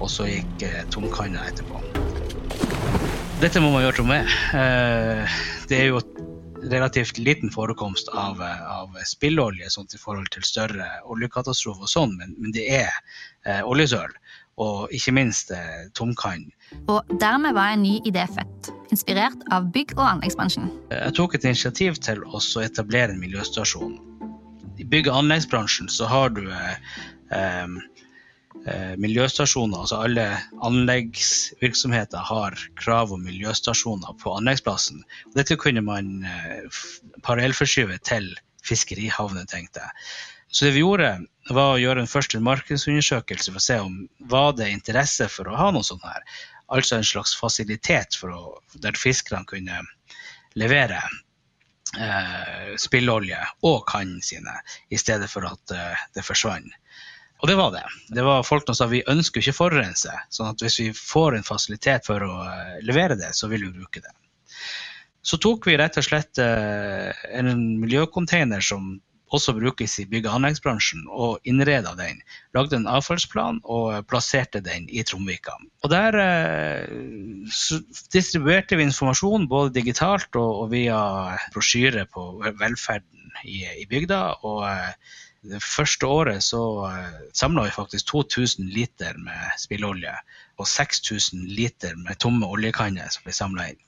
Og 0.00 0.08
så 0.12 0.28
gikk 0.30 0.66
eh, 0.66 0.82
tomkanna 0.94 1.44
etterpå. 1.50 1.82
Dette 3.44 3.60
må 3.60 3.74
man 3.74 3.84
gjøre 3.84 4.00
noe 4.00 4.08
med. 4.08 4.34
Eh, 4.56 5.40
det 5.68 5.82
er 5.82 5.90
jo 5.92 6.00
relativt 6.70 7.18
liten 7.18 7.50
forekomst 7.50 8.08
av, 8.08 8.40
av 8.68 8.96
spillolje 9.06 9.70
sånt 9.70 9.94
i 9.94 10.00
forhold 10.00 10.30
til 10.34 10.46
større 10.46 10.86
oljekatastrofer 11.10 11.86
og 11.86 11.90
sånn, 11.90 12.16
men, 12.20 12.34
men, 12.38 12.54
det 12.54 12.66
er 12.80 12.90
eh, 13.46 13.62
oljesøl. 13.66 14.12
Og 14.62 14.92
ikke 14.94 15.16
minst 15.16 15.50
eh, 15.50 15.88
tomkann. 15.98 16.46
Og 16.86 17.16
dermed 17.18 17.56
var 17.56 17.72
en 17.74 17.82
ny 17.82 17.96
idé 18.06 18.26
født, 18.30 18.70
inspirert 18.94 19.40
av 19.54 19.66
bygg- 19.74 19.96
og 19.96 20.04
anleggsbransjen. 20.06 20.70
Jeg 20.94 21.16
tok 21.18 21.34
et 21.34 21.48
initiativ 21.48 21.98
til 22.06 22.22
å 22.30 22.42
etablere 22.62 23.14
en 23.14 23.22
miljøstasjon. 23.22 23.98
I 24.78 24.86
bygg- 24.86 25.10
og 25.10 25.24
anleggsbransjen 25.24 25.90
så 25.90 26.06
har 26.10 26.30
du 26.36 26.46
eh, 26.46 26.78
eh 27.34 27.34
Eh, 27.34 27.66
miljøstasjoner, 29.00 29.82
altså 29.84 30.00
alle 30.06 30.24
anleggsvirksomheter 30.64 32.24
har 32.30 32.56
krav 32.80 33.12
om 33.12 33.24
miljøstasjoner 33.26 34.16
på 34.22 34.32
anleggsplassen. 34.38 35.02
Dette 35.36 35.58
kunne 35.60 35.82
man 35.84 36.24
eh, 36.24 36.80
parallellforskyve 37.26 37.98
til 38.08 38.30
fiskerihavner, 38.64 39.44
tenkte 39.50 39.84
jeg. 39.84 40.06
Så 40.48 40.68
det 40.68 40.76
vi 40.76 40.84
gjorde, 40.84 41.10
var 41.50 41.74
å 41.74 41.80
gjøre 41.82 42.04
en 42.04 42.10
første 42.10 42.38
markedsundersøkelse 42.40 43.52
for 43.52 43.60
å 43.60 43.64
se 43.64 43.78
om 43.82 43.96
var 44.30 44.54
det 44.56 44.70
interesse 44.72 45.26
for 45.32 45.50
å 45.50 45.58
ha 45.58 45.70
noe 45.74 45.84
sånt 45.84 46.04
her. 46.06 46.22
Altså 46.72 46.96
en 46.96 47.06
slags 47.06 47.34
fasilitet 47.36 48.16
å, 48.22 48.54
der 48.80 48.96
fiskerne 48.96 49.44
kunne 49.50 49.82
levere 50.56 51.00
eh, 51.98 52.72
spillolje 52.80 53.40
og 53.66 53.82
kannene 53.90 54.22
sine, 54.24 54.54
i 54.88 55.00
stedet 55.00 55.28
for 55.30 55.46
at 55.50 55.74
eh, 55.74 56.06
det 56.14 56.24
forsvant. 56.24 56.70
Og 57.44 57.48
det 57.50 57.58
var 57.60 57.74
det. 57.74 57.84
Det 58.16 58.22
var 58.24 58.46
folk 58.48 58.64
som 58.64 58.76
sa 58.78 58.86
vi 58.88 59.02
ønsker 59.04 59.42
ikke 59.42 59.52
forurense. 59.52 60.12
sånn 60.32 60.54
at 60.54 60.62
hvis 60.64 60.78
vi 60.80 60.86
får 60.96 61.34
en 61.36 61.44
fasilitet 61.44 62.06
for 62.08 62.24
å 62.24 62.36
eh, 62.48 62.78
levere 62.80 63.18
det, 63.20 63.34
så 63.36 63.50
vil 63.52 63.66
vi 63.66 63.74
bruke 63.82 64.00
det. 64.00 64.12
Så 65.20 65.36
tok 65.36 65.66
vi 65.68 65.76
rett 65.76 65.98
og 66.00 66.06
slett 66.06 66.40
eh, 66.40 67.10
en 67.36 67.50
miljøcontainer 67.82 68.64
som 68.64 68.94
også 69.34 69.52
brukes 69.58 69.98
i 70.00 70.06
bygg- 70.08 70.28
og 70.30 70.38
anleggsbransjen, 70.38 71.02
og 71.10 71.44
innreda 71.44 71.92
den. 71.98 72.22
Lagde 72.56 72.78
en 72.78 72.88
avfallsplan 72.88 73.60
og 73.64 74.06
plasserte 74.08 74.62
den 74.64 74.88
i 74.88 75.04
Tromvika. 75.04 75.58
Og 75.84 75.92
Der 75.92 76.16
eh, 76.22 76.88
distribuerte 78.14 78.80
vi 78.80 78.88
informasjon 78.88 79.50
både 79.52 79.74
digitalt 79.76 80.32
og, 80.40 80.70
via 80.72 81.36
brosjyre 81.52 82.06
på 82.08 82.24
velferden 82.56 83.36
i, 83.44 83.84
bygda. 83.90 84.22
og 84.48 84.64
det 85.44 85.60
første 85.62 86.08
året 86.08 86.44
så 86.44 86.60
uh, 86.88 87.16
samla 87.36 87.66
vi 87.66 87.74
faktisk 87.74 88.08
2000 88.12 88.70
liter 88.72 89.16
med 89.20 89.58
spillolje 89.60 90.14
og 90.60 90.68
6000 90.68 91.44
liter 91.52 91.96
med 92.00 92.18
tomme 92.22 92.48
oljekanner 92.48 93.10
som 93.12 93.26
ble 93.26 93.34
samla 93.36 93.68
inn. 93.72 93.80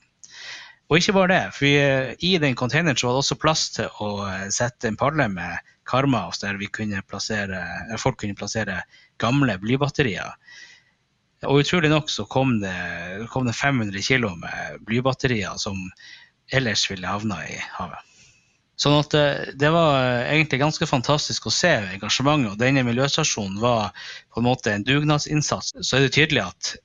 Og 0.87 1.01
ikke 1.01 1.15
bare 1.17 1.31
det, 1.33 1.41
for 1.57 1.65
uh, 1.67 2.13
i 2.23 2.35
den 2.43 2.55
containeren 2.59 2.99
så 2.99 3.09
var 3.09 3.17
det 3.17 3.23
også 3.25 3.39
plass 3.41 3.65
til 3.75 3.89
å 4.03 4.11
uh, 4.27 4.45
sette 4.53 4.91
en 4.91 4.99
palle 4.99 5.27
med 5.33 5.73
karma 5.87 6.25
der 6.41 6.59
kunne 6.75 7.01
plassere, 7.07 7.61
folk 7.97 8.19
kunne 8.21 8.37
plassere 8.37 8.81
gamle 9.17 9.57
blybatterier. 9.61 10.35
Og 11.47 11.61
utrolig 11.61 11.89
nok 11.89 12.09
så 12.09 12.25
kom 12.25 12.57
det, 12.61 12.75
kom 13.31 13.45
det 13.47 13.55
500 13.55 14.01
kg 14.03 14.33
med 14.41 14.83
blybatterier 14.85 15.57
som 15.61 15.77
ellers 16.51 16.89
ville 16.91 17.07
havna 17.07 17.43
i 17.45 17.57
havet. 17.77 18.06
Sånn 18.77 18.97
at 18.99 19.13
det, 19.13 19.27
eh, 19.27 19.53
det, 19.57 19.69
var 19.73 19.95
eh, 19.99 20.33
egentlig 20.35 20.61
ganske 20.61 20.89
fantastisk 20.89 21.49
å 21.49 21.53
se 21.53 21.73
engasjementet. 21.97 22.53
Og 22.53 22.59
denne 22.61 22.85
miljøstasjonen 22.87 23.57
var 23.61 23.89
på 24.33 24.41
en 24.41 24.49
måte 24.49 24.73
en 24.73 24.85
dugnadsinnsats. 24.85 25.73
Så 25.81 25.97
er 25.97 26.05
det 26.05 26.13
tydelig 26.17 26.45
at 26.45 26.75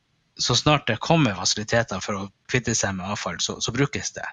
så 0.40 0.57
snart 0.57 0.87
det 0.88 0.97
kommer 1.05 1.37
fasiliteter 1.37 2.01
for 2.01 2.16
å 2.16 2.29
kvitte 2.51 2.75
seg 2.75 2.97
med 2.97 3.12
avfall, 3.12 3.37
så, 3.45 3.59
så 3.61 3.75
brukes 3.77 4.14
det. 4.16 4.25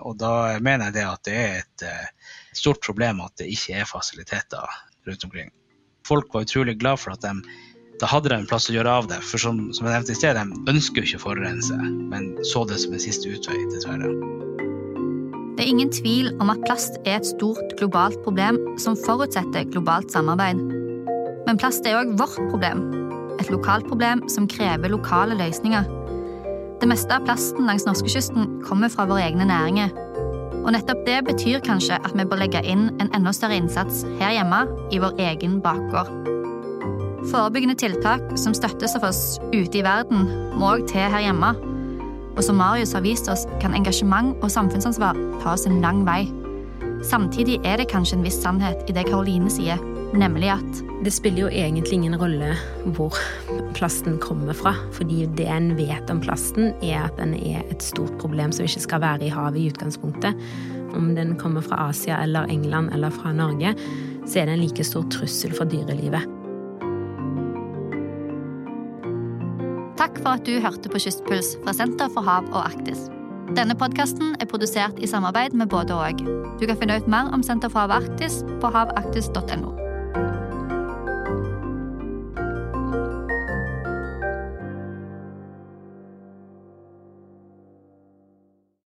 Og 0.00 0.16
da 0.20 0.56
mener 0.64 0.88
jeg 0.88 0.96
det 0.96 1.04
at 1.04 1.26
det 1.28 1.34
er 1.36 1.58
et, 1.60 1.84
eh, 1.88 2.38
stort 2.56 2.80
problem 2.84 3.20
at 3.24 3.36
det 3.40 3.50
ikke 3.52 3.82
er 3.82 3.88
fasiliteter 3.88 4.80
rundt 5.06 5.28
omkring. 5.28 5.52
Folk 6.08 6.32
var 6.32 6.48
utrolig 6.48 6.78
glad 6.80 7.00
for 7.00 7.14
at 7.14 7.22
de 7.24 7.36
da 8.00 8.08
hadde 8.10 8.32
de 8.32 8.34
en 8.40 8.48
plass 8.50 8.66
å 8.66 8.74
gjøre 8.74 8.90
av 8.90 9.06
det. 9.12 9.20
For 9.22 9.38
som, 9.38 9.60
som 9.76 9.86
jeg 9.86 9.94
nevnte 9.94 10.16
i 10.16 10.18
sted, 10.18 10.34
de 10.34 10.72
ønsker 10.72 11.04
jo 11.04 11.12
ikke 11.12 11.20
å 11.20 11.26
forurense, 11.28 11.76
men 12.10 12.32
så 12.50 12.64
det 12.66 12.80
som 12.82 12.96
en 12.96 13.04
siste 13.04 13.30
utvei, 13.30 13.60
dessverre. 13.70 14.10
Det 15.62 15.68
er 15.68 15.76
ingen 15.76 15.92
tvil 15.94 16.32
om 16.42 16.48
at 16.50 16.58
plast 16.66 16.96
er 17.06 17.20
et 17.20 17.26
stort 17.28 17.76
globalt 17.78 18.16
problem 18.24 18.56
som 18.82 18.96
forutsetter 18.98 19.68
globalt 19.70 20.10
samarbeid. 20.10 20.58
Men 21.46 21.60
plast 21.62 21.86
er 21.86 22.00
òg 22.00 22.16
vårt 22.18 22.40
problem. 22.50 22.80
Et 23.38 23.52
lokalt 23.54 23.86
problem 23.86 24.24
som 24.26 24.48
krever 24.50 24.90
lokale 24.90 25.38
løsninger. 25.38 25.86
Det 26.82 26.90
meste 26.90 27.14
av 27.14 27.22
plasten 27.30 27.70
langs 27.70 27.86
norskekysten 27.86 28.58
kommer 28.66 28.90
fra 28.90 29.06
våre 29.06 29.22
egne 29.22 29.46
næringer. 29.46 29.94
Og 30.64 30.72
nettopp 30.74 31.06
det 31.06 31.22
betyr 31.30 31.62
kanskje 31.62 32.02
at 32.02 32.10
vi 32.10 32.26
bør 32.26 32.42
legge 32.42 32.66
inn 32.66 32.88
en 32.98 33.14
enda 33.14 33.30
større 33.30 33.62
innsats 33.62 34.02
her 34.18 34.34
hjemme, 34.34 34.64
i 34.90 34.98
vår 34.98 35.14
egen 35.30 35.60
bakgård. 35.62 36.10
Forebyggende 37.30 37.78
tiltak 37.78 38.32
som 38.34 38.50
støttes 38.50 38.98
av 38.98 39.12
oss 39.14 39.38
ute 39.52 39.78
i 39.78 39.86
verden, 39.86 40.26
må 40.58 40.74
òg 40.74 40.88
til 40.90 41.06
her 41.06 41.30
hjemme 41.30 41.54
og 42.36 42.44
som 42.44 42.58
Marius 42.60 42.94
har 42.96 43.04
vist 43.04 43.28
oss, 43.32 43.46
kan 43.60 43.74
engasjement 43.76 44.36
og 44.40 44.52
samfunnsansvar 44.52 45.18
ta 45.42 45.54
oss 45.54 45.66
en 45.68 45.80
lang 45.84 46.04
vei. 46.08 46.24
Samtidig 47.02 47.58
er 47.66 47.80
det 47.80 47.90
kanskje 47.90 48.18
en 48.18 48.24
viss 48.26 48.38
sannhet 48.42 48.86
i 48.86 48.94
det 48.94 49.08
Karoline 49.08 49.50
sier, 49.50 49.80
nemlig 50.14 50.52
at 50.54 50.82
Det 51.02 51.10
spiller 51.10 51.42
jo 51.42 51.48
egentlig 51.50 51.96
ingen 51.96 52.14
rolle 52.14 52.52
hvor 52.94 53.16
plasten 53.74 54.20
kommer 54.22 54.54
fra, 54.54 54.70
fordi 54.94 55.24
det 55.34 55.48
en 55.50 55.72
vet 55.74 56.10
om 56.14 56.20
plasten, 56.22 56.70
er 56.78 57.08
at 57.08 57.16
den 57.18 57.34
er 57.34 57.64
et 57.74 57.82
stort 57.82 58.14
problem 58.22 58.52
som 58.54 58.68
ikke 58.68 58.84
skal 58.84 59.02
være 59.02 59.26
i 59.26 59.32
havet 59.34 59.58
i 59.58 59.64
utgangspunktet. 59.72 60.38
Om 60.94 61.16
den 61.16 61.34
kommer 61.40 61.60
fra 61.66 61.88
Asia 61.88 62.20
eller 62.22 62.46
England 62.46 62.94
eller 62.94 63.10
fra 63.10 63.32
Norge, 63.34 63.74
så 64.28 64.44
er 64.44 64.46
det 64.46 64.54
en 64.54 64.62
like 64.62 64.86
stor 64.86 65.02
trussel 65.10 65.50
for 65.58 65.66
dyrelivet. 65.66 66.41
Takk 70.12 70.24
for 70.26 70.36
at 70.36 70.44
du 70.44 70.58
hørte 70.60 70.90
på 70.92 70.98
Kystpuls 71.00 71.54
fra 71.64 71.72
Senter 71.72 72.10
for 72.12 72.20
hav 72.20 72.44
og 72.50 72.66
Arktis. 72.66 73.06
Denne 73.56 73.72
podkasten 73.72 74.34
er 74.44 74.48
produsert 74.50 75.00
i 75.00 75.08
samarbeid 75.08 75.56
med 75.56 75.72
både 75.72 75.96
og. 75.96 76.20
Du 76.60 76.66
kan 76.68 76.76
finne 76.76 76.98
ut 77.00 77.08
mer 77.08 77.32
om 77.32 77.40
Senter 77.40 77.72
for 77.72 77.86
hav 77.86 77.96
og 77.96 78.02
Arktis 78.02 78.42
på 78.60 78.68
havarktis.no. 78.76 79.81